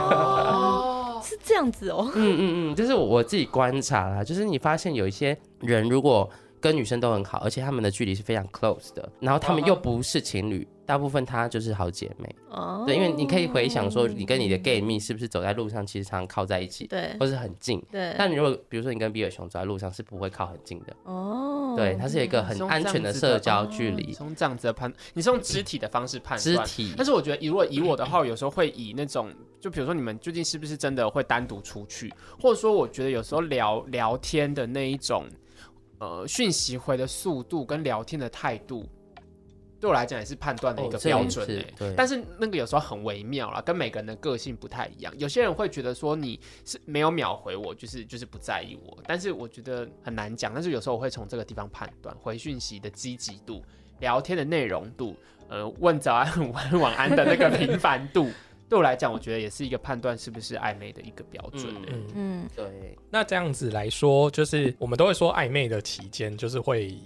[0.00, 2.10] 哦， 是这样子哦。
[2.14, 6.28] 嗯嗯嗯，就是我我自己观察啦，就是你发现有一些人如果
[6.60, 12.34] 跟女生都很好，而且他们的距离是非常 close 的，然后他们又不是情侣，大部分她就是好姐妹。
[12.50, 17.82] 哦，对，因为你可以回想说，你跟你的 gay 蜜是不是走在路上，其实常常靠在一起，对或是很近。
[17.90, 20.94] 对，但你如果比如说你跟比尔熊走在路上，是不会靠很近的。
[21.04, 26.66] 哦，对，它是有一个很安全的社交距离，从这样子的判，你是用肢体的方式判断。
[26.66, 29.30] 肢体但是我觉得，如果以我的话，有时候会以那种，
[29.60, 35.26] 就比如说你们究竟是不是真的会单独出去，或者说我觉得有时候聊聊天的那一种，
[35.98, 38.84] 呃，讯息回的速度跟聊天的态度，
[39.82, 45.12] 对我来讲也是判断的一个标准、欸是但是那个有时候很微妙啦，跟每个人的个性不太一样。
[45.18, 50.54] 有些人会觉得说你是没有秒回我，就是就是不在意我，但是我觉得很难讲。
[50.54, 53.60] 但是有时候我会从这个地方判断回讯息的积极度、
[53.98, 55.16] 聊天的内容度，
[55.48, 58.30] 呃，问早安、 晚晚安的那个频繁度，
[58.68, 61.88] 对我来讲，我觉得也是一个判断是不是暧昧的一个标准、欸。
[61.88, 66.96] 嗯，嗯，对，那这样子来说，就是我们都会说暧昧的期间，就是会。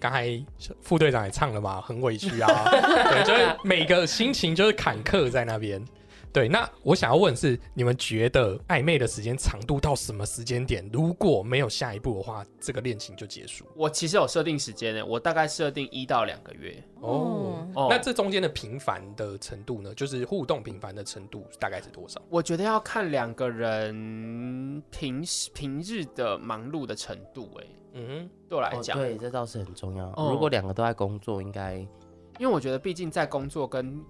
[0.00, 0.42] 刚才
[0.80, 5.80] 副队长也唱了嘛，很委屈啊， 对，就是每个心情就是坎坷在那边。
[6.32, 13.64] 对，那我想要问是，你们觉得暧昧的时间长度到什么时间点，如果没有下一步的话，这个恋情就结束？
[13.74, 16.82] 我其实有设定时间呢，我大概设定一到两个月。
[17.00, 19.92] 哦，哦那这中间的频繁的程度呢？
[19.94, 22.22] 就是互动频繁的程度大概是多少？
[22.28, 30.06] 我觉得要看两个人平时平日的忙碌的程度、哎，嗯对我来哦讲、对，这倒是很重要。
[30.10, 31.78] 哦如果两个都在工作，应该
[32.38, 34.00] 因为我觉得毕竟在工作跟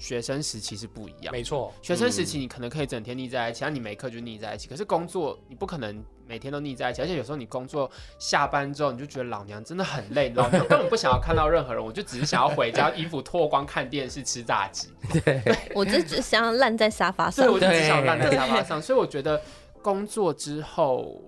[0.00, 1.32] 学生时期是不一哼，样。
[1.32, 4.66] 没错，学生时期你可能可以整天腻在一起，那、你没课就腻在一起。
[4.66, 7.88] 可是工作你不可能每天都腻在一起，而且有时候你工作
[8.18, 14.88] 下班之后，你就觉得老娘真的很累，老娘 根本不想要看到任何人，我就只是想要回家，衣服脱光，看电视，吃炸鸡。
[15.22, 15.42] 对
[15.74, 17.48] 我就只想要烂在沙发上所以。
[17.48, 18.80] 我就只想烂在沙发上。
[18.80, 19.40] 所以我觉得
[19.82, 21.20] 工作之后，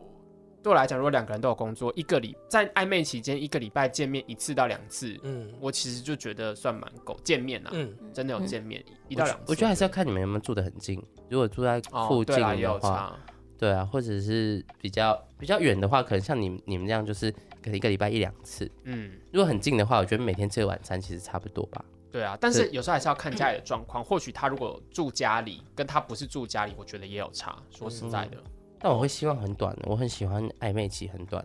[0.62, 9.44] 对我来讲，如果两个人都有工作，一个礼在暧昧期间一个礼拜见面一次到两次，嗯我其实就觉得算蛮够见面啊，嗯，真的有见面一到两次。
[9.48, 11.02] 我觉得还是要看你们有没有住得很近。
[11.28, 13.16] 如果住在哦附近的话，差。
[13.58, 18.68] 对啊，或者是比较比较远的话，可能像你们你们这样，就是可能一个礼拜一两次。
[18.82, 21.84] 嗯，如果很近的话，我觉得每天吃个晚餐其实差不多吧。
[22.10, 24.02] 对啊，但是有时候还是要看家里的状况。
[24.02, 27.56] 或许他如果住家里，跟他不是住家里，我觉得也有差。
[27.70, 28.36] 说实在的，
[28.82, 31.44] 但我会希望很短的，我很喜欢暧昧期很短，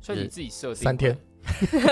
[0.00, 1.16] 所以你自己设定三天，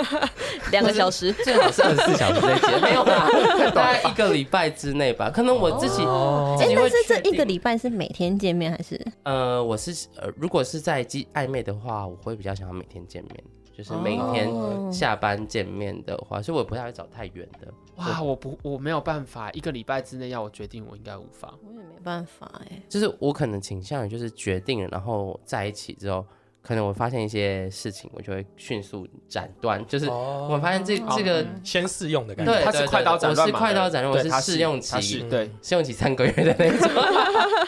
[0.73, 3.29] 两个小时，最好是二十四小时内结，没有啦，
[3.75, 5.31] 大概一个礼拜之内吧。
[5.31, 8.99] 可能我自己、哦哎，但是这一个礼拜是每天见面还是？
[9.25, 13.45] 呃，我是呃，如果是在机暧昧的话，我会比较想要每天见面，
[13.77, 17.69] 就是每一天哦下班见面的话，所以我不太会找太远的。
[17.97, 21.53] 哇，我不我没有办法，一个礼拜之内要我决定，我应该无法。
[21.63, 22.83] 我也没办法哎。
[22.89, 26.25] 就是我可能倾向于就是决定了，然后在一起之后，
[26.63, 29.85] 可能我发现一些事情，我就会迅速斩断。
[29.87, 31.43] 就是哦我发现这、这个。
[31.43, 36.89] 嗯先试用的感觉，对他是快刀斩乱麻的，我是快刀斩乱我是试用期是对，试用期三个月的那种，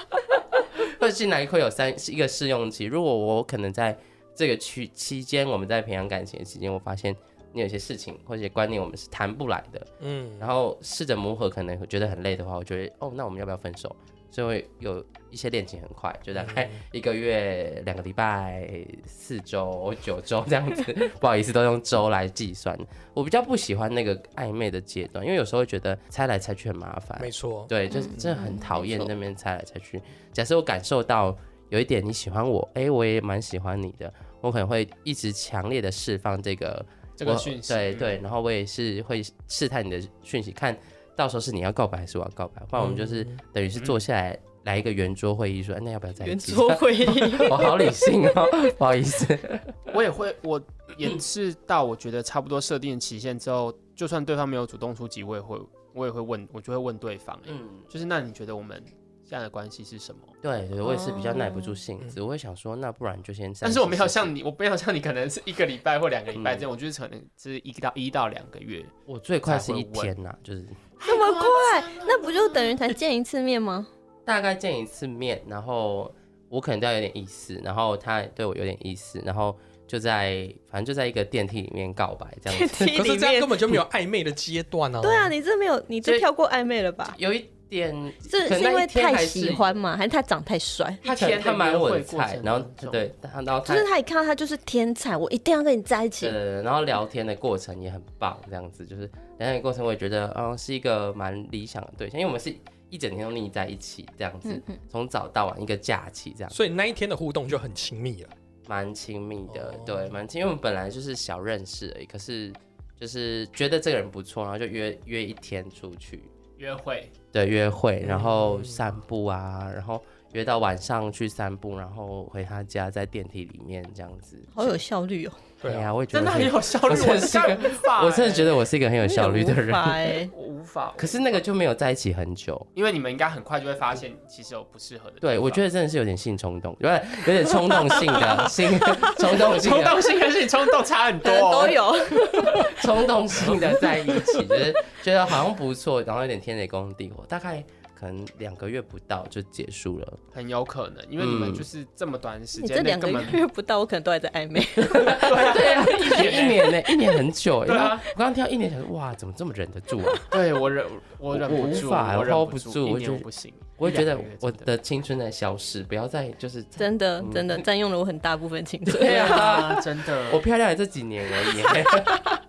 [1.01, 2.85] 或者进来会有三一个试用期。
[2.85, 3.99] 如果我可能在
[4.39, 7.13] 这个区期间，我们在培养感情的期间，我发现
[7.53, 13.95] 你有些事情或者观念我们是谈不来的，嗯，然后试着磨合，可能会觉得很累的话，我觉得哦，那我们要不要分手？
[14.31, 18.69] 所以会有一些恋情很快，就大概一个月、两个礼拜、
[19.07, 20.85] 四周、九周这样子。
[21.19, 22.79] 不好意思，都用周来计算。
[23.15, 27.19] 我比较不喜欢那个暧昧的阶段，因为有时候会觉得猜来猜去很麻烦。
[27.21, 30.01] 没错，对，就是嗯真的很讨厌那边猜来猜去。
[30.31, 31.35] 假设我感受到
[31.71, 36.85] 有一点你喜欢我，哎，我也蛮喜欢你的，我可能会一直强烈的释放这个
[37.17, 40.77] 这个讯息，嗯对对，然后我也是会试探你的讯息，看
[41.17, 46.69] 到时候是你要告白还是我要告白，不然我们就是嗯等于是坐下来来一个圆桌会议，说哎那要不要在圆桌？
[46.77, 47.07] 会议，
[47.51, 49.27] 我好理性哦，不好意思。
[49.95, 50.61] 我也会，我
[50.97, 55.59] 也是到我觉得差不多设定的期限之后，就算对方没有主动出击，我也会，
[55.95, 58.81] 我也会问，我就会问对方、欸，嗯，就是那你觉得我们
[59.29, 60.21] 现在的关系是什么？
[60.41, 63.53] 对对，我也是比较耐不住性子，我会想说那不然就先。
[63.61, 68.83] 但是我没有像你，我没有像你，可能是一个礼拜或两个礼拜嗯这样，我就是可能是一到一到两个月。
[69.05, 70.67] 我最快是一天呐、就是
[71.07, 71.93] 那么快？
[72.07, 73.87] 那不就等于才见一次面吗？
[74.25, 76.11] 大概见一次面，然后
[76.49, 79.55] 我可能对他有点意思，然后他也对我有点意思，然后
[79.87, 82.87] 就在反正就在一个电梯里面告白这样子。
[82.87, 85.03] 可是这样根本就没有暧昧的阶段啊。
[85.03, 87.15] 对啊，，你这没有，你这跳过暧昧了吧？
[87.19, 89.97] 有一点是是因为太喜欢嘛？
[89.97, 90.97] 还是他长太帅？
[91.05, 96.29] 他其实他蛮稳菜，然后对，然后就是他一看到他就是天才，我一定要跟你在一起。
[96.29, 99.03] 对，然后聊天的过程也很棒，这样子就是
[99.39, 102.55] 聊天的过程，我也觉得嗯是一个蛮理想的对象，因为我们是
[102.91, 108.31] 一整天都腻在一起这样子，从早到晚一个假期这样，所以那一天的互动就很亲密了，
[108.67, 112.53] 蛮亲密的，对，蛮亲，因为我们本来就是小认识而已，可是
[112.99, 116.23] 就是觉得这个人不错，然后就约约一天出去。
[116.59, 120.03] 约会，对约会，然后散步啊，然后
[120.33, 125.33] 约到晚上去散步，然后回他家，在电梯里面这样子，好有效率哦。
[125.61, 126.91] 对啊，我也觉得真的很有效率。
[126.91, 127.59] 我是个，
[128.05, 129.75] 我真的觉得我是一个很有效率的人。
[130.33, 130.95] 我无法。
[130.97, 135.17] 可是那个就没有在一起很久，因为你们应该很快就会发现，其实有不适合的。
[135.19, 138.79] 对，我觉得真的是有点性冲动，有点有点冲动性的性
[139.19, 141.93] 冲动性， 冲动性跟性冲动差很多，都有
[142.83, 144.73] 冲动性的在一起，就是
[145.03, 147.65] 觉得好像不错，然后有点天雷公地火，大概。
[147.99, 154.65] 可能两个月不到就结束了，很有可能，因为你们就是这么短时间，这两个月不到，我可能都还在暧昧。
[154.75, 157.65] 对啊，一年一年呢，一年很久。
[157.65, 160.13] 对啊，我刚刚听到一年，想哇，怎么这么忍得住啊？
[160.31, 160.87] 对我忍，
[161.19, 163.53] 我忍不住，我忍不住，我觉得不行。
[163.77, 168.97] 我也觉得我的青春在消失，不要再就是真的真的占用了我很大部分青春。
[168.99, 172.48] 对啊， 真的，我漂亮也这几年而已。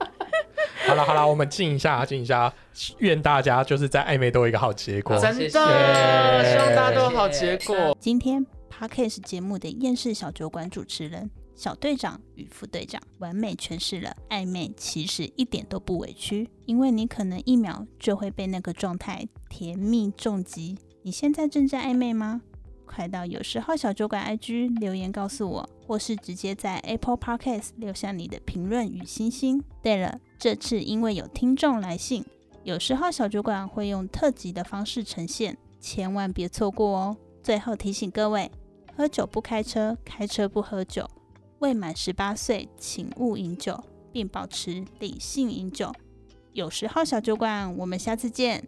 [0.89, 2.51] 好了好了，我们静一下，静一下。
[2.97, 7.95] 愿大家就是在暧昧都有一个好结果，真的，希望大家都有好结果。
[7.99, 20.77] 今天 Parkes 节目的厌世小酒馆主持人小队长与副队长完美诠释了暧昧其实一点都不委屈，因为你可能一秒就会被那个状态甜蜜重击。
[21.03, 22.41] 你现在正在暧昧吗？
[22.89, 29.63] 快到有时候小酒馆 IG 留言告诉我，或是直接在 Apple Podcast 留下你的评论与星星。
[29.83, 32.25] 对了，这次因为有听众来信，
[32.63, 37.17] 有时候小酒馆会用特辑的方式呈现，千万别错过哦。
[37.43, 38.49] 最后提醒各位，
[38.97, 41.07] 喝酒不开车，开车不喝酒，
[41.59, 43.79] 未满十八岁请勿饮酒，
[44.11, 45.93] 并保持理性饮酒。
[46.53, 48.67] 有时候小酒馆，我们下次见。